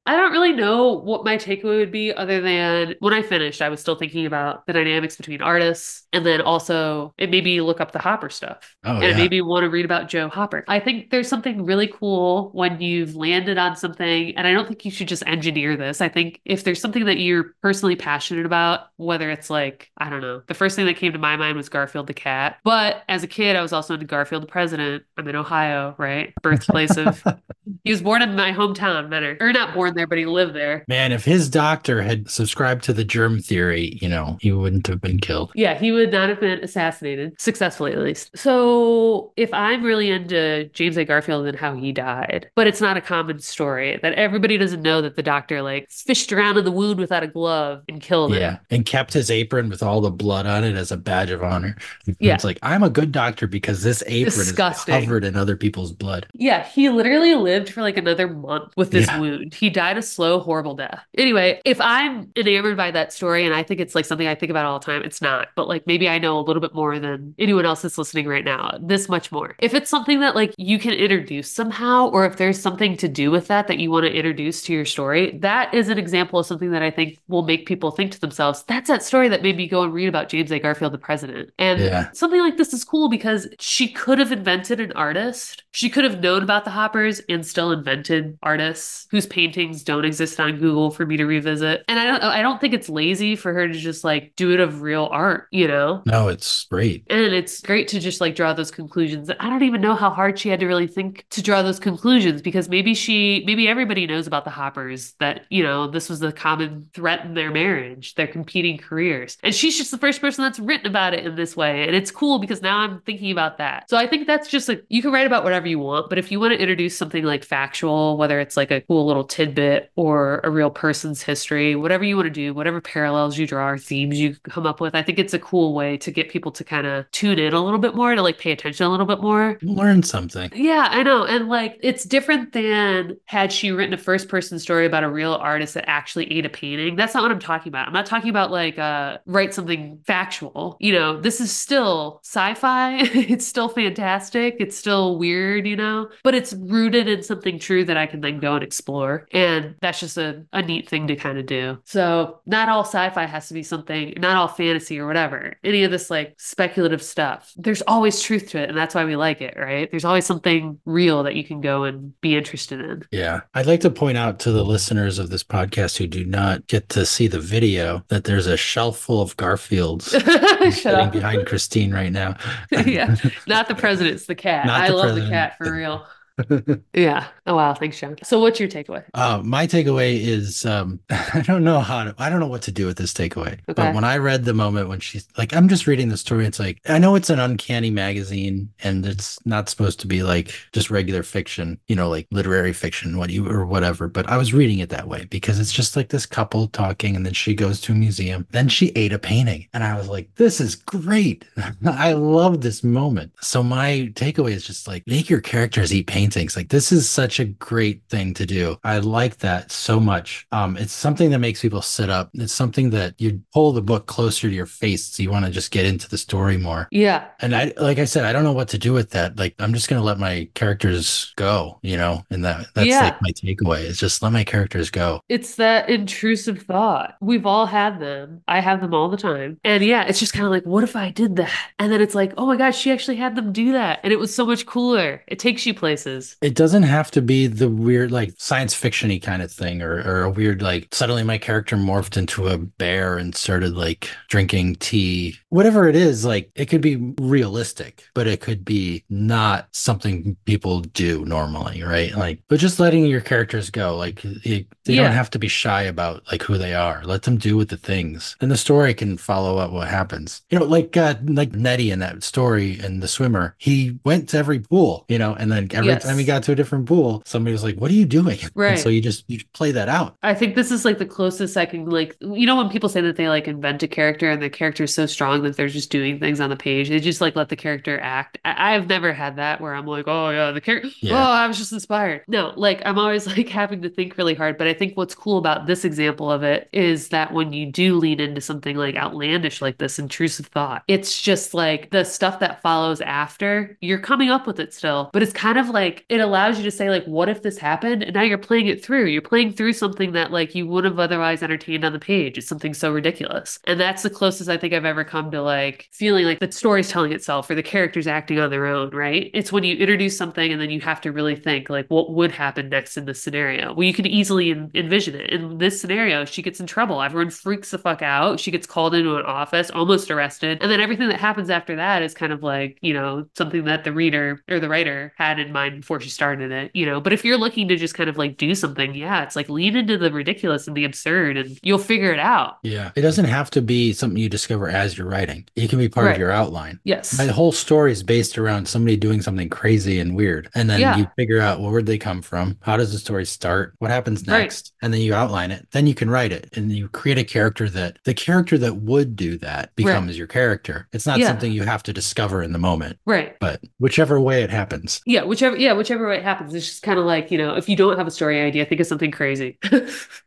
I 0.05 0.15
don't 0.15 0.31
really 0.31 0.53
know 0.53 0.93
what 0.93 1.23
my 1.23 1.37
takeaway 1.37 1.77
would 1.77 1.91
be 1.91 2.11
other 2.11 2.41
than 2.41 2.95
when 2.99 3.13
I 3.13 3.21
finished, 3.21 3.61
I 3.61 3.69
was 3.69 3.79
still 3.79 3.95
thinking 3.95 4.25
about 4.25 4.65
the 4.65 4.73
dynamics 4.73 5.15
between 5.15 5.41
artists 5.41 6.07
and 6.11 6.25
then 6.25 6.41
also 6.41 7.13
it 7.19 7.29
made 7.29 7.43
me 7.43 7.61
look 7.61 7.79
up 7.79 7.91
the 7.91 7.99
Hopper 7.99 8.29
stuff. 8.29 8.75
Oh, 8.83 8.95
and 8.95 9.03
it 9.03 9.15
made 9.15 9.29
me 9.29 9.41
want 9.41 9.63
to 9.63 9.69
read 9.69 9.85
about 9.85 10.09
Jo 10.09 10.27
Hopper. 10.27 10.65
I 10.67 10.79
think 10.79 11.11
there's 11.11 11.27
something 11.27 11.65
really 11.65 11.87
cool 11.87 12.49
when 12.53 12.81
you've 12.81 13.15
landed 13.15 13.59
on 13.59 13.75
something, 13.75 14.35
and 14.35 14.47
I 14.47 14.53
don't 14.53 14.67
think 14.67 14.85
you 14.85 14.91
should 14.91 15.07
just 15.07 15.23
engineer 15.27 15.77
this. 15.77 16.01
I 16.01 16.09
think 16.09 16.41
if 16.45 16.63
there's 16.63 16.81
something 16.81 17.05
that 17.05 17.19
you're 17.19 17.55
personally 17.61 17.95
passionate 17.95 18.45
about, 18.45 18.87
whether 18.97 19.29
it's 19.29 19.49
like, 19.51 19.91
I 19.99 20.09
don't 20.09 20.21
know, 20.21 20.41
the 20.47 20.53
first 20.55 20.75
thing 20.75 20.87
that 20.87 20.97
came 20.97 21.13
to 21.13 21.19
my 21.19 21.37
mind 21.37 21.57
was 21.57 21.69
Garfield 21.69 22.07
the 22.07 22.13
cat. 22.13 22.57
But 22.63 23.03
as 23.07 23.23
a 23.23 23.27
kid, 23.27 23.55
I 23.55 23.61
was 23.61 23.71
also 23.71 23.93
into 23.93 24.05
Garfield 24.07 24.43
the 24.43 24.47
president. 24.47 25.03
I'm 25.15 25.27
in 25.27 25.35
Ohio, 25.35 25.93
right? 25.99 26.33
Birthplace 26.41 26.97
of 26.97 27.23
he 27.83 27.91
was 27.91 28.01
born 28.01 28.21
in 28.21 28.35
my 28.35 28.51
hometown, 28.51 29.09
Mentor. 29.09 29.37
Or 29.39 29.53
not 29.53 29.73
born 29.73 29.90
there, 29.95 30.07
but 30.07 30.17
he 30.17 30.25
lived 30.25 30.55
there. 30.55 30.83
Man, 30.87 31.11
if 31.11 31.25
his 31.25 31.49
doctor 31.49 32.01
had 32.01 32.29
subscribed 32.29 32.83
to 32.85 32.93
the 32.93 33.03
germ 33.03 33.39
theory, 33.39 33.97
you 34.01 34.09
know, 34.09 34.37
he 34.41 34.51
wouldn't 34.51 34.87
have 34.87 35.01
been 35.01 35.19
killed. 35.19 35.51
Yeah, 35.55 35.77
he 35.77 35.91
would 35.91 36.11
not 36.11 36.29
have 36.29 36.39
been 36.39 36.63
assassinated, 36.63 37.39
successfully 37.39 37.93
at 37.93 37.99
least. 37.99 38.31
So, 38.37 39.31
if 39.37 39.53
I'm 39.53 39.83
really 39.83 40.09
into 40.09 40.65
James 40.73 40.97
A. 40.97 41.05
Garfield 41.05 41.45
and 41.47 41.57
how 41.57 41.75
he 41.75 41.91
died, 41.91 42.49
but 42.55 42.67
it's 42.67 42.81
not 42.81 42.97
a 42.97 43.01
common 43.01 43.39
story, 43.39 43.99
that 44.01 44.13
everybody 44.13 44.57
doesn't 44.57 44.81
know 44.81 45.01
that 45.01 45.15
the 45.15 45.23
doctor 45.23 45.61
like 45.61 45.89
fished 45.89 46.31
around 46.31 46.57
in 46.57 46.65
the 46.65 46.71
wound 46.71 46.99
without 46.99 47.23
a 47.23 47.27
glove 47.27 47.83
and 47.89 48.01
killed 48.01 48.31
Yeah. 48.31 48.37
him. 48.37 48.41
Yeah, 48.41 48.57
and 48.75 48.85
kept 48.85 49.13
his 49.13 49.29
apron 49.31 49.69
with 49.69 49.83
all 49.83 50.01
the 50.01 50.11
blood 50.11 50.45
on 50.45 50.63
it 50.63 50.75
as 50.75 50.91
a 50.91 50.97
badge 50.97 51.29
of 51.31 51.43
honor. 51.43 51.75
Yeah. 52.19 52.35
It's 52.35 52.43
like, 52.43 52.59
I'm 52.61 52.83
a 52.83 52.89
good 52.89 53.11
doctor 53.11 53.47
because 53.47 53.81
this 53.83 54.03
apron 54.05 54.25
Disgusting. 54.25 54.93
is 54.93 55.03
covered 55.05 55.23
in 55.23 55.35
other 55.35 55.55
people's 55.55 55.91
blood. 55.91 56.27
Yeah, 56.33 56.63
he 56.63 56.89
literally 56.89 57.33
lived 57.35 57.69
for 57.69 57.81
like 57.81 57.97
another 57.97 58.27
month 58.27 58.73
with 58.77 58.91
this 58.91 59.07
Yeah. 59.07 59.19
wound. 59.19 59.53
He 59.53 59.69
died 59.69 59.80
a 59.97 60.01
slow, 60.01 60.39
horrible 60.39 60.75
death. 60.75 61.03
Anyway, 61.17 61.61
if 61.65 61.79
I'm 61.81 62.31
enamored 62.35 62.77
by 62.77 62.91
that 62.91 63.11
story 63.13 63.45
and 63.45 63.53
I 63.53 63.63
think 63.63 63.79
it's 63.79 63.95
like 63.95 64.05
something 64.05 64.27
I 64.27 64.35
think 64.35 64.49
about 64.49 64.65
all 64.65 64.79
the 64.79 64.85
time, 64.85 65.03
it's 65.03 65.21
not. 65.21 65.49
But 65.55 65.67
like 65.67 65.87
maybe 65.87 66.07
I 66.07 66.19
know 66.19 66.39
a 66.39 66.41
little 66.41 66.61
bit 66.61 66.73
more 66.73 66.97
than 66.99 67.33
anyone 67.39 67.65
else 67.65 67.81
that's 67.81 67.97
listening 67.97 68.27
right 68.27 68.45
now. 68.45 68.77
This 68.81 69.09
much 69.09 69.31
more. 69.31 69.55
If 69.59 69.73
it's 69.73 69.89
something 69.89 70.19
that 70.21 70.35
like 70.35 70.53
you 70.57 70.79
can 70.79 70.93
introduce 70.93 71.51
somehow, 71.51 72.09
or 72.09 72.25
if 72.25 72.37
there's 72.37 72.61
something 72.61 72.97
to 72.97 73.07
do 73.07 73.31
with 73.31 73.47
that 73.47 73.67
that 73.67 73.79
you 73.79 73.91
want 73.91 74.05
to 74.05 74.13
introduce 74.13 74.61
to 74.63 74.73
your 74.73 74.85
story, 74.85 75.37
that 75.39 75.73
is 75.73 75.89
an 75.89 75.97
example 75.97 76.39
of 76.39 76.45
something 76.45 76.71
that 76.71 76.83
I 76.83 76.91
think 76.91 77.17
will 77.27 77.43
make 77.43 77.65
people 77.65 77.91
think 77.91 78.11
to 78.11 78.19
themselves, 78.19 78.63
that's 78.67 78.87
that 78.89 79.03
story 79.03 79.29
that 79.29 79.41
made 79.43 79.57
me 79.57 79.67
go 79.67 79.83
and 79.83 79.93
read 79.93 80.07
about 80.07 80.29
James 80.29 80.51
A. 80.51 80.59
Garfield, 80.59 80.93
the 80.93 80.97
president. 80.97 81.51
And 81.57 81.79
Yeah. 81.79 82.09
something 82.13 82.39
like 82.41 82.57
this 82.57 82.73
is 82.73 82.83
cool 82.83 83.09
because 83.09 83.47
she 83.59 83.87
could 83.87 84.19
have 84.19 84.31
invented 84.31 84.79
an 84.79 84.91
artist. 84.93 85.63
She 85.71 85.89
could 85.89 86.03
have 86.03 86.21
known 86.21 86.43
about 86.43 86.65
the 86.65 86.71
Hoppers 86.71 87.21
and 87.29 87.45
still 87.45 87.71
invented 87.71 88.37
artists 88.43 89.07
whose 89.11 89.25
paintings 89.25 89.70
don't 89.79 90.05
exist 90.05 90.39
on 90.39 90.57
Google 90.57 90.91
for 90.91 91.05
me 91.05 91.17
to 91.17 91.25
revisit. 91.25 91.83
And 91.87 91.99
I 91.99 92.05
don't 92.05 92.23
I 92.23 92.41
don't 92.41 92.59
think 92.59 92.73
it's 92.73 92.89
lazy 92.89 93.35
for 93.35 93.53
her 93.53 93.67
to 93.67 93.73
just 93.73 94.03
like 94.03 94.33
do 94.35 94.51
it 94.51 94.59
of 94.59 94.81
real 94.81 95.09
art, 95.11 95.47
you 95.51 95.67
know? 95.67 96.01
No, 96.05 96.27
it's 96.27 96.65
great. 96.65 97.05
And 97.09 97.19
it's 97.19 97.61
great 97.61 97.87
to 97.89 97.99
just 97.99 98.21
like 98.21 98.35
draw 98.35 98.53
those 98.53 98.71
conclusions. 98.71 99.29
I 99.39 99.49
don't 99.49 99.63
even 99.63 99.81
know 99.81 99.95
how 99.95 100.09
hard 100.09 100.39
she 100.39 100.49
had 100.49 100.59
to 100.59 100.67
really 100.67 100.87
think 100.87 101.25
to 101.31 101.41
draw 101.41 101.61
those 101.61 101.79
conclusions 101.79 102.41
because 102.41 102.69
maybe 102.69 102.93
she, 102.93 103.43
maybe 103.45 103.67
everybody 103.67 104.05
knows 104.05 104.27
about 104.27 104.45
the 104.45 104.51
Hoppers 104.51 105.13
that, 105.19 105.45
you 105.49 105.63
know, 105.63 105.87
this 105.87 106.09
was 106.09 106.19
the 106.19 106.31
common 106.31 106.89
threat 106.93 107.25
in 107.25 107.33
their 107.33 107.51
marriage, 107.51 108.15
their 108.15 108.27
competing 108.27 108.77
careers. 108.77 109.37
And 109.43 109.53
she's 109.53 109.77
just 109.77 109.91
the 109.91 109.97
first 109.97 110.21
person 110.21 110.43
that's 110.43 110.59
written 110.59 110.87
about 110.87 111.13
it 111.13 111.25
in 111.25 111.35
this 111.35 111.55
way. 111.55 111.85
And 111.85 111.95
it's 111.95 112.11
cool 112.11 112.39
because 112.39 112.61
now 112.61 112.79
I'm 112.79 113.01
thinking 113.01 113.31
about 113.31 113.57
that. 113.59 113.89
So 113.89 113.97
I 113.97 114.07
think 114.07 114.27
that's 114.27 114.47
just 114.47 114.67
like, 114.67 114.83
you 114.89 115.01
can 115.01 115.11
write 115.11 115.27
about 115.27 115.43
whatever 115.43 115.67
you 115.67 115.79
want, 115.79 116.09
but 116.09 116.17
if 116.17 116.31
you 116.31 116.39
want 116.39 116.53
to 116.53 116.59
introduce 116.59 116.97
something 116.97 117.23
like 117.23 117.43
factual, 117.43 118.17
whether 118.17 118.39
it's 118.39 118.57
like 118.57 118.71
a 118.71 118.81
cool 118.81 119.05
little 119.05 119.23
tidbit 119.23 119.60
or 119.95 120.41
a 120.43 120.49
real 120.49 120.69
person's 120.69 121.21
history, 121.21 121.75
whatever 121.75 122.03
you 122.03 122.15
want 122.15 122.25
to 122.25 122.31
do, 122.31 122.53
whatever 122.53 122.81
parallels 122.81 123.37
you 123.37 123.47
draw 123.47 123.69
or 123.69 123.77
themes 123.77 124.19
you 124.19 124.35
come 124.43 124.65
up 124.65 124.79
with, 124.81 124.95
I 124.95 125.03
think 125.03 125.19
it's 125.19 125.33
a 125.33 125.39
cool 125.39 125.73
way 125.73 125.97
to 125.97 126.11
get 126.11 126.29
people 126.29 126.51
to 126.53 126.63
kind 126.63 126.87
of 126.87 127.09
tune 127.11 127.39
in 127.39 127.53
a 127.53 127.63
little 127.63 127.79
bit 127.79 127.95
more, 127.95 128.15
to 128.15 128.21
like 128.21 128.37
pay 128.37 128.51
attention 128.51 128.85
a 128.85 128.89
little 128.89 129.05
bit 129.05 129.21
more. 129.21 129.57
Learn 129.61 130.03
something. 130.03 130.51
Yeah, 130.53 130.87
I 130.91 131.03
know. 131.03 131.25
And 131.25 131.47
like, 131.49 131.79
it's 131.81 132.03
different 132.03 132.53
than 132.53 133.17
had 133.25 133.51
she 133.51 133.71
written 133.71 133.93
a 133.93 133.97
first 133.97 134.29
person 134.29 134.59
story 134.59 134.85
about 134.85 135.03
a 135.03 135.09
real 135.09 135.33
artist 135.33 135.73
that 135.75 135.89
actually 135.89 136.31
ate 136.31 136.45
a 136.45 136.49
painting. 136.49 136.95
That's 136.95 137.13
not 137.13 137.23
what 137.23 137.31
I'm 137.31 137.39
talking 137.39 137.69
about. 137.69 137.87
I'm 137.87 137.93
not 137.93 138.05
talking 138.05 138.29
about 138.29 138.51
like, 138.51 138.77
uh, 138.79 139.17
write 139.25 139.53
something 139.53 139.99
factual. 140.05 140.77
You 140.79 140.93
know, 140.93 141.19
this 141.19 141.41
is 141.41 141.51
still 141.51 142.19
sci 142.23 142.53
fi. 142.55 142.97
it's 143.13 143.45
still 143.45 143.69
fantastic. 143.69 144.55
It's 144.59 144.77
still 144.77 145.17
weird, 145.17 145.67
you 145.67 145.75
know, 145.75 146.09
but 146.23 146.35
it's 146.35 146.53
rooted 146.53 147.07
in 147.07 147.23
something 147.23 147.59
true 147.59 147.85
that 147.85 147.97
I 147.97 148.07
can 148.07 148.21
then 148.21 148.39
go 148.39 148.55
and 148.55 148.63
explore. 148.63 149.27
And 149.31 149.50
that's 149.81 149.99
just 149.99 150.17
a, 150.17 150.45
a 150.53 150.61
neat 150.61 150.89
thing 150.89 151.07
to 151.07 151.15
kind 151.15 151.37
of 151.37 151.45
do. 151.45 151.77
So, 151.85 152.39
not 152.45 152.69
all 152.69 152.83
sci 152.83 153.09
fi 153.09 153.25
has 153.25 153.47
to 153.47 153.53
be 153.53 153.63
something, 153.63 154.13
not 154.17 154.35
all 154.35 154.47
fantasy 154.47 154.99
or 154.99 155.07
whatever. 155.07 155.55
Any 155.63 155.83
of 155.83 155.91
this 155.91 156.09
like 156.09 156.35
speculative 156.37 157.01
stuff, 157.01 157.51
there's 157.57 157.81
always 157.83 158.21
truth 158.21 158.49
to 158.49 158.59
it. 158.59 158.69
And 158.69 158.77
that's 158.77 158.95
why 158.95 159.05
we 159.05 159.15
like 159.15 159.41
it, 159.41 159.55
right? 159.57 159.89
There's 159.89 160.05
always 160.05 160.25
something 160.25 160.79
real 160.85 161.23
that 161.23 161.35
you 161.35 161.43
can 161.43 161.61
go 161.61 161.83
and 161.83 162.19
be 162.21 162.35
interested 162.35 162.79
in. 162.79 163.03
Yeah. 163.11 163.41
I'd 163.53 163.65
like 163.65 163.81
to 163.81 163.89
point 163.89 164.17
out 164.17 164.39
to 164.39 164.51
the 164.51 164.63
listeners 164.63 165.19
of 165.19 165.29
this 165.29 165.43
podcast 165.43 165.97
who 165.97 166.07
do 166.07 166.25
not 166.25 166.67
get 166.67 166.89
to 166.89 167.05
see 167.05 167.27
the 167.27 167.39
video 167.39 168.03
that 168.09 168.23
there's 168.23 168.47
a 168.47 168.57
shelf 168.57 168.97
full 168.97 169.21
of 169.21 169.35
Garfields 169.37 170.03
sitting 170.73 171.09
behind 171.11 171.45
Christine 171.47 171.93
right 171.93 172.11
now. 172.11 172.37
yeah. 172.85 173.15
Not 173.47 173.67
the 173.67 173.75
president's 173.75 174.25
the 174.25 174.35
cat. 174.41 174.65
Not 174.65 174.81
I 174.81 174.87
the 174.87 174.95
love 174.95 175.03
president. 175.05 175.25
the 175.27 175.31
cat 175.31 175.57
for 175.57 175.71
real. 175.71 176.05
Yeah. 176.93 177.27
Oh 177.47 177.55
wow. 177.55 177.73
Thanks, 177.73 177.97
Sean. 177.97 178.17
So 178.23 178.39
what's 178.39 178.59
your 178.59 178.69
takeaway? 178.69 179.03
Uh, 179.13 179.41
my 179.43 179.65
takeaway 179.67 180.19
is 180.19 180.65
um, 180.65 180.99
I 181.09 181.41
don't 181.45 181.63
know 181.63 181.79
how 181.79 182.03
to 182.03 182.15
I 182.17 182.29
don't 182.29 182.39
know 182.39 182.47
what 182.47 182.61
to 182.63 182.71
do 182.71 182.85
with 182.85 182.97
this 182.97 183.13
takeaway. 183.13 183.53
Okay. 183.53 183.73
But 183.73 183.95
when 183.95 184.03
I 184.03 184.17
read 184.17 184.45
the 184.45 184.53
moment 184.53 184.89
when 184.89 184.99
she's 184.99 185.27
like, 185.37 185.53
I'm 185.55 185.67
just 185.67 185.87
reading 185.87 186.09
the 186.09 186.17
story, 186.17 186.45
it's 186.45 186.59
like 186.59 186.79
I 186.87 186.97
know 186.97 187.15
it's 187.15 187.29
an 187.29 187.39
uncanny 187.39 187.89
magazine 187.89 188.69
and 188.83 189.05
it's 189.05 189.39
not 189.45 189.69
supposed 189.69 189.99
to 190.01 190.07
be 190.07 190.23
like 190.23 190.53
just 190.71 190.89
regular 190.91 191.23
fiction, 191.23 191.79
you 191.87 191.95
know, 191.95 192.09
like 192.09 192.27
literary 192.31 192.73
fiction, 192.73 193.17
what 193.17 193.29
you 193.29 193.47
or 193.49 193.65
whatever. 193.65 194.07
But 194.07 194.29
I 194.29 194.37
was 194.37 194.53
reading 194.53 194.79
it 194.79 194.89
that 194.89 195.07
way 195.07 195.25
because 195.29 195.59
it's 195.59 195.73
just 195.73 195.95
like 195.95 196.09
this 196.09 196.25
couple 196.25 196.67
talking, 196.67 197.15
and 197.15 197.25
then 197.25 197.33
she 197.33 197.53
goes 197.53 197.81
to 197.81 197.91
a 197.91 197.95
museum. 197.95 198.47
Then 198.51 198.69
she 198.69 198.89
ate 198.95 199.13
a 199.13 199.19
painting, 199.19 199.67
and 199.73 199.83
I 199.83 199.97
was 199.97 200.07
like, 200.07 200.33
this 200.35 200.59
is 200.59 200.75
great. 200.75 201.45
I 201.85 202.13
love 202.13 202.61
this 202.61 202.83
moment. 202.83 203.33
So 203.41 203.63
my 203.63 204.11
takeaway 204.13 204.51
is 204.51 204.65
just 204.65 204.87
like 204.87 205.03
make 205.07 205.29
your 205.29 205.41
characters 205.41 205.93
eat 205.93 206.07
paintings. 206.07 206.30
Things 206.31 206.55
like 206.55 206.69
this 206.69 206.91
is 206.91 207.09
such 207.09 207.39
a 207.39 207.45
great 207.45 208.01
thing 208.09 208.33
to 208.35 208.45
do. 208.45 208.77
I 208.83 208.99
like 208.99 209.37
that 209.39 209.71
so 209.71 209.99
much. 209.99 210.47
Um, 210.51 210.77
it's 210.77 210.93
something 210.93 211.29
that 211.31 211.39
makes 211.39 211.61
people 211.61 211.81
sit 211.81 212.09
up. 212.09 212.29
It's 212.33 212.53
something 212.53 212.89
that 212.91 213.13
you 213.19 213.41
pull 213.53 213.71
the 213.71 213.81
book 213.81 214.05
closer 214.07 214.49
to 214.49 214.53
your 214.55 214.65
face, 214.65 215.05
so 215.05 215.23
you 215.23 215.31
want 215.31 215.45
to 215.45 215.51
just 215.51 215.71
get 215.71 215.85
into 215.85 216.09
the 216.09 216.17
story 216.17 216.57
more. 216.57 216.87
Yeah. 216.91 217.25
And 217.39 217.55
I, 217.55 217.73
like 217.77 217.99
I 217.99 218.05
said, 218.05 218.25
I 218.25 218.31
don't 218.33 218.43
know 218.43 218.53
what 218.53 218.69
to 218.69 218.77
do 218.77 218.93
with 218.93 219.11
that. 219.11 219.37
Like, 219.37 219.55
I'm 219.59 219.73
just 219.73 219.89
gonna 219.89 220.03
let 220.03 220.19
my 220.19 220.47
characters 220.55 221.33
go, 221.35 221.79
you 221.81 221.97
know. 221.97 222.23
And 222.29 222.43
that 222.45 222.67
that's 222.73 222.87
Yeah. 222.87 223.03
like 223.03 223.21
my 223.21 223.31
takeaway 223.31 223.81
is 223.83 223.97
just 223.99 224.21
let 224.23 224.31
my 224.31 224.43
characters 224.43 224.89
go. 224.89 225.21
It's 225.29 225.55
that 225.55 225.89
intrusive 225.89 226.63
thought. 226.63 227.15
We've 227.21 227.45
all 227.45 227.65
had 227.65 227.99
them. 227.99 228.41
I 228.47 228.59
have 228.61 228.81
them 228.81 228.93
all 228.93 229.09
the 229.09 229.17
time. 229.17 229.59
And 229.63 229.83
yeah, 229.83 230.03
it's 230.03 230.19
just 230.19 230.33
kind 230.33 230.45
of 230.45 230.51
like, 230.51 230.65
what 230.65 230.83
if 230.83 230.95
I 230.95 231.11
did 231.11 231.35
that? 231.37 231.51
And 231.79 231.91
then 231.91 232.01
it's 232.01 232.15
like, 232.15 232.33
oh 232.37 232.45
my 232.45 232.55
gosh, 232.57 232.77
she 232.77 232.91
actually 232.91 233.17
had 233.17 233.35
them 233.35 233.51
do 233.51 233.73
that. 233.73 233.99
And 234.03 234.13
it 234.13 234.19
was 234.19 234.33
so 234.33 234.45
much 234.45 234.65
cooler. 234.65 235.23
It 235.27 235.39
takes 235.39 235.65
you 235.65 235.73
places. 235.73 236.20
It 236.41 236.55
doesn't 236.55 236.83
have 236.83 237.11
to 237.11 237.21
be 237.21 237.47
the 237.47 237.69
weird, 237.69 238.11
like 238.11 238.33
science 238.37 238.73
fictiony 238.73 239.21
kind 239.21 239.41
of 239.41 239.51
thing, 239.51 239.81
or 239.81 240.01
or 240.01 240.23
a 240.23 240.29
weird, 240.29 240.61
like 240.61 240.87
suddenly 240.93 241.23
my 241.23 241.37
character 241.37 241.75
morphed 241.77 242.17
into 242.17 242.47
a 242.47 242.57
bear 242.57 243.17
and 243.17 243.35
started 243.35 243.75
like 243.75 244.09
drinking 244.29 244.75
tea. 244.77 245.35
Whatever 245.49 245.87
it 245.87 245.95
is, 245.95 246.25
like 246.25 246.51
it 246.55 246.67
could 246.67 246.81
be 246.81 246.95
realistic, 247.19 248.03
but 248.13 248.27
it 248.27 248.39
could 248.41 248.63
be 248.63 249.03
not 249.09 249.67
something 249.71 250.35
people 250.45 250.81
do 250.81 251.25
normally, 251.25 251.83
right? 251.83 252.15
Like, 252.15 252.39
but 252.47 252.59
just 252.59 252.79
letting 252.79 253.05
your 253.05 253.21
characters 253.21 253.69
go, 253.69 253.95
like 253.97 254.23
it, 254.23 254.67
they 254.85 254.93
Yeah. 254.95 255.03
don't 255.03 255.11
have 255.11 255.29
to 255.31 255.39
be 255.39 255.47
shy 255.47 255.83
about 255.83 256.23
like 256.31 256.43
who 256.43 256.57
they 256.57 256.73
are. 256.73 257.01
Let 257.03 257.23
them 257.23 257.37
do 257.37 257.57
with 257.57 257.69
the 257.69 257.77
things, 257.77 258.35
and 258.41 258.49
the 258.51 258.57
story 258.57 258.93
can 258.93 259.17
follow 259.17 259.57
up 259.57 259.71
what 259.71 259.87
happens. 259.87 260.41
You 260.49 260.59
know, 260.59 260.65
like 260.65 260.95
uh, 260.97 261.15
like 261.25 261.53
Neddy 261.53 261.91
in 261.91 261.99
that 261.99 262.23
story 262.23 262.79
in 262.79 262.99
the 262.99 263.07
swimmer, 263.07 263.55
he 263.57 263.99
went 264.05 264.29
to 264.29 264.37
every 264.37 264.59
pool, 264.59 265.05
you 265.09 265.17
know, 265.17 265.35
and 265.35 265.51
then 265.51 265.67
every 265.73 265.87
Yes. 265.91 266.00
Yes. 266.01 266.07
time 266.09 266.17
he 266.17 266.25
got 266.25 266.43
to 266.43 266.51
a 266.51 266.55
different 266.55 266.85
pool, 266.87 267.21
somebody 267.25 267.51
was 267.53 267.63
like, 267.63 267.75
"What 267.75 267.91
are 267.91 267.95
you 267.95 268.05
doing?" 268.05 268.39
Right. 268.55 268.71
And 268.71 268.79
so 268.79 268.89
you 268.89 269.01
just 269.01 269.25
you 269.27 269.39
play 269.53 269.71
that 269.71 269.89
out. 269.89 270.15
I 270.23 270.33
think 270.33 270.55
this 270.55 270.71
is 270.71 270.85
like 270.85 270.97
the 270.97 271.05
closest 271.05 271.57
I 271.57 271.65
can 271.65 271.89
like 271.89 272.15
you 272.21 272.45
know 272.45 272.55
when 272.55 272.69
people 272.69 272.87
say 272.89 273.01
that 273.01 273.15
they 273.17 273.27
like 273.27 273.47
invent 273.47 273.83
a 273.83 273.87
character 273.87 274.29
and 274.31 274.41
the 274.41 274.49
character 274.49 274.83
is 274.85 274.93
so 274.93 275.05
strong 275.05 275.43
that 275.43 275.57
they're 275.57 275.67
just 275.67 275.89
doing 275.91 276.19
things 276.19 276.39
on 276.39 276.49
the 276.49 276.55
page. 276.55 276.89
They 276.89 276.99
just 276.99 277.19
like 277.21 277.35
let 277.35 277.49
the 277.49 277.55
character 277.55 277.99
act. 277.99 278.37
I- 278.45 278.75
I've 278.75 278.87
never 278.87 279.11
had 279.11 279.35
that 279.37 279.59
where 279.59 279.73
I'm 279.75 279.85
like, 279.85 280.05
oh 280.07 280.29
yeah, 280.29 280.51
the 280.51 280.61
character 280.61 280.89
Yeah. 281.01 281.15
oh, 281.15 281.31
I 281.31 281.47
was 281.47 281.57
just 281.57 281.73
inspired. 281.73 282.23
No, 282.27 282.53
like 282.55 282.81
I'm 282.85 282.97
always 282.97 283.27
like 283.35 283.49
having 283.49 283.81
to 283.81 283.89
think 283.89 284.17
really 284.17 284.33
hard. 284.35 284.57
But 284.57 284.67
I 284.67 284.73
think 284.73 284.95
what's 284.95 285.15
cool 285.15 285.37
about 285.37 285.67
this 285.67 285.83
example 285.83 286.31
of 286.31 286.43
it 286.43 286.69
is 286.71 287.09
that 287.09 287.33
when 287.33 287.51
you 287.53 287.65
do 287.65 287.95
lean 287.97 288.19
into 288.21 288.39
something 288.41 288.77
like 288.77 288.95
outlandish 288.95 289.61
like 289.61 289.77
this, 289.79 289.99
intrusive 289.99 290.45
thought, 290.47 290.83
it's 290.87 291.21
just 291.21 291.53
like 291.53 291.89
the 291.91 292.03
stuff 292.05 292.39
that 292.39 292.61
follows 292.61 293.01
after, 293.01 293.77
you're 293.81 293.99
coming 293.99 294.29
up 294.29 294.47
with 294.47 294.59
it 294.59 294.73
still. 294.73 295.09
But 295.13 295.23
it's 295.23 295.33
kind 295.33 295.57
of 295.57 295.69
like 295.69 295.90
it 296.09 296.19
allows 296.19 296.57
you 296.57 296.63
to 296.63 296.71
say, 296.71 296.89
like, 296.89 297.05
what 297.05 297.29
if 297.29 297.41
this 297.41 297.57
happened? 297.57 298.03
And 298.03 298.13
now 298.13 298.21
you're 298.21 298.37
playing 298.37 298.67
it 298.67 298.83
through. 298.83 299.05
You're 299.05 299.21
playing 299.21 299.53
through 299.53 299.73
something 299.73 300.11
that 300.13 300.31
like 300.31 300.55
you 300.55 300.67
would 300.67 300.83
have 300.85 300.99
otherwise 300.99 301.43
entertained 301.43 301.85
on 301.85 301.93
the 301.93 301.99
page. 301.99 302.37
It's 302.37 302.47
something 302.47 302.73
so 302.73 302.91
ridiculous. 302.91 303.59
And 303.65 303.79
that's 303.79 304.03
the 304.03 304.09
closest 304.09 304.49
I 304.49 304.57
think 304.57 304.73
I've 304.73 304.85
ever 304.85 305.03
come 305.03 305.31
to 305.31 305.41
like 305.41 305.87
feeling 305.91 306.25
like 306.25 306.39
the 306.39 306.51
story's 306.51 306.89
telling 306.89 307.11
itself 307.11 307.49
or 307.49 307.55
the 307.55 307.63
characters 307.63 308.07
acting 308.07 308.39
on 308.39 308.49
their 308.49 308.65
own, 308.65 308.89
right? 308.91 309.29
It's 309.33 309.51
when 309.51 309.63
you 309.63 309.75
introduce 309.75 310.17
something 310.17 310.51
and 310.51 310.61
then 310.61 310.69
you 310.69 310.81
have 310.81 311.01
to 311.01 311.11
really 311.11 311.35
think 311.35 311.69
like 311.69 311.87
what 311.87 312.11
would 312.11 312.31
happen 312.31 312.69
next 312.69 312.97
in 312.97 313.05
this 313.05 313.21
scenario. 313.21 313.73
Well, 313.73 313.87
you 313.87 313.93
can 313.93 314.07
easily 314.07 314.51
en- 314.51 314.71
envision 314.75 315.15
it. 315.15 315.29
In 315.29 315.57
this 315.57 315.79
scenario, 315.79 316.25
she 316.25 316.41
gets 316.41 316.59
in 316.59 316.67
trouble. 316.67 317.01
Everyone 317.01 317.29
freaks 317.29 317.71
the 317.71 317.77
fuck 317.77 318.01
out. 318.01 318.39
She 318.39 318.51
gets 318.51 318.67
called 318.67 318.95
into 318.95 319.17
an 319.17 319.25
office, 319.25 319.69
almost 319.71 320.11
arrested. 320.11 320.59
And 320.61 320.71
then 320.71 320.81
everything 320.81 321.09
that 321.09 321.19
happens 321.19 321.49
after 321.49 321.75
that 321.75 322.01
is 322.01 322.13
kind 322.13 322.33
of 322.33 322.43
like, 322.43 322.77
you 322.81 322.93
know, 322.93 323.25
something 323.35 323.65
that 323.65 323.83
the 323.83 323.93
reader 323.93 324.43
or 324.49 324.59
the 324.59 324.69
writer 324.69 325.13
had 325.17 325.39
in 325.39 325.51
mind 325.51 325.80
before 325.81 325.99
she 325.99 326.09
started 326.09 326.51
it, 326.51 326.71
you 326.73 326.85
know. 326.85 327.01
But 327.01 327.13
if 327.13 327.25
you're 327.25 327.37
looking 327.37 327.67
to 327.67 327.75
just 327.75 327.93
kind 327.93 328.09
of 328.09 328.17
like 328.17 328.37
do 328.37 328.55
something, 328.55 328.95
yeah, 328.95 329.23
it's 329.23 329.35
like 329.35 329.49
lean 329.49 329.75
into 329.75 329.97
the 329.97 330.11
ridiculous 330.11 330.67
and 330.67 330.75
the 330.75 330.85
absurd 330.85 331.37
and 331.37 331.59
you'll 331.61 331.77
figure 331.77 332.13
it 332.13 332.19
out. 332.19 332.57
Yeah. 332.63 332.91
It 332.95 333.01
doesn't 333.01 333.25
have 333.25 333.49
to 333.51 333.61
be 333.61 333.93
something 333.93 334.17
you 334.17 334.29
discover 334.29 334.69
as 334.69 334.97
you're 334.97 335.07
writing. 335.07 335.45
It 335.55 335.69
can 335.69 335.79
be 335.79 335.89
part 335.89 336.05
Right. 336.05 336.13
of 336.13 336.19
your 336.19 336.31
outline. 336.31 336.79
Yes. 336.83 337.17
My 337.17 337.25
whole 337.27 337.51
story 337.51 337.91
is 337.91 338.03
based 338.03 338.37
around 338.37 338.67
somebody 338.67 338.95
doing 338.97 339.21
something 339.21 339.49
crazy 339.49 339.99
and 339.99 340.15
weird. 340.15 340.49
And 340.55 340.69
then 340.69 340.79
Yeah. 340.79 340.97
you 340.97 341.07
figure 341.17 341.39
out 341.41 341.59
well, 341.59 341.71
where'd 341.71 341.85
they 341.85 341.97
come 341.97 342.21
from? 342.21 342.57
How 342.61 342.77
does 342.77 342.91
the 342.91 342.99
story 342.99 343.25
start? 343.25 343.73
What 343.79 343.91
happens 343.91 344.21
Right. 344.27 344.39
next? 344.39 344.73
And 344.81 344.93
then 344.93 345.01
you 345.01 345.13
outline 345.13 345.51
it. 345.51 345.67
Then 345.71 345.87
you 345.87 345.93
can 345.93 346.09
write 346.09 346.31
it 346.31 346.49
and 346.55 346.71
you 346.71 346.87
create 346.89 347.17
a 347.17 347.23
character 347.23 347.69
that 347.69 347.97
the 348.05 348.13
character 348.13 348.57
that 348.59 348.77
would 348.77 349.15
do 349.15 349.37
that 349.39 349.75
becomes 349.75 350.17
your 350.17 350.27
character. 350.27 350.87
It's 350.93 351.05
not 351.05 351.19
Yeah. 351.19 351.27
something 351.27 351.51
you 351.51 351.63
have 351.63 351.83
to 351.83 351.93
discover 351.93 352.41
in 352.43 352.51
the 352.53 352.59
moment, 352.59 352.97
Right. 353.05 353.35
but 353.39 353.61
whichever 353.79 354.19
way 354.19 354.43
it 354.43 354.49
happens. 354.49 355.01
Yeah, 355.05 355.23
whichever 355.23 355.55
yeah, 355.71 355.77
whichever 355.77 356.07
way 356.07 356.17
it 356.17 356.23
happens. 356.23 356.53
It's 356.53 356.65
just 356.67 356.83
kind 356.83 356.99
of 356.99 357.05
like, 357.05 357.31
you 357.31 357.37
know, 357.37 357.55
if 357.55 357.69
you 357.69 357.75
don't 357.75 357.97
have 357.97 358.07
a 358.07 358.11
story 358.11 358.41
idea, 358.41 358.65
think 358.65 358.81
of 358.81 358.87
something 358.87 359.11
crazy. 359.11 359.57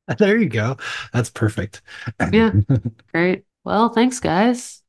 There 0.18 0.37
you 0.37 0.50
go. 0.50 0.76
That's 1.14 1.30
perfect. 1.30 1.80
Yeah. 2.30 2.52
Great. 3.12 3.44
Well, 3.64 3.88
thanks 3.88 4.20
guys. 4.20 4.83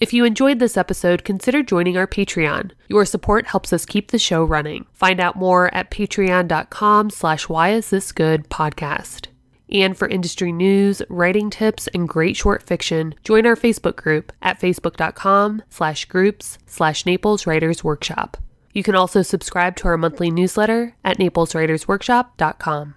If 0.00 0.12
you 0.12 0.24
enjoyed 0.24 0.58
this 0.58 0.76
episode, 0.76 1.24
consider 1.24 1.62
joining 1.62 1.96
our 1.96 2.08
Patreon. 2.08 2.72
Your 2.88 3.04
support 3.04 3.46
helps 3.46 3.72
us 3.72 3.86
keep 3.86 4.10
the 4.10 4.18
show 4.18 4.42
running. 4.42 4.86
Find 4.92 5.20
out 5.20 5.36
more 5.36 5.72
at 5.72 5.90
patreon.com 5.92 7.10
slash 7.10 7.48
why 7.48 7.70
is 7.70 7.90
this 7.90 8.10
good 8.10 8.50
podcast. 8.50 9.28
And 9.70 9.96
for 9.96 10.08
industry 10.08 10.52
news, 10.52 11.02
writing 11.08 11.50
tips, 11.50 11.86
and 11.88 12.08
great 12.08 12.36
short 12.36 12.62
fiction, 12.62 13.14
join 13.24 13.46
our 13.46 13.56
Facebook 13.56 13.96
group 13.96 14.32
at 14.42 14.60
facebook.com 14.60 15.62
slash 15.70 16.04
groups 16.06 16.58
slash 16.66 17.06
Naples 17.06 17.46
Writers 17.46 17.82
Workshop. 17.82 18.36
You 18.72 18.82
can 18.82 18.94
also 18.94 19.22
subscribe 19.22 19.76
to 19.76 19.88
our 19.88 19.96
monthly 19.96 20.30
newsletter 20.30 20.94
at 21.02 21.18
napleswritersworkshop.com. 21.18 22.95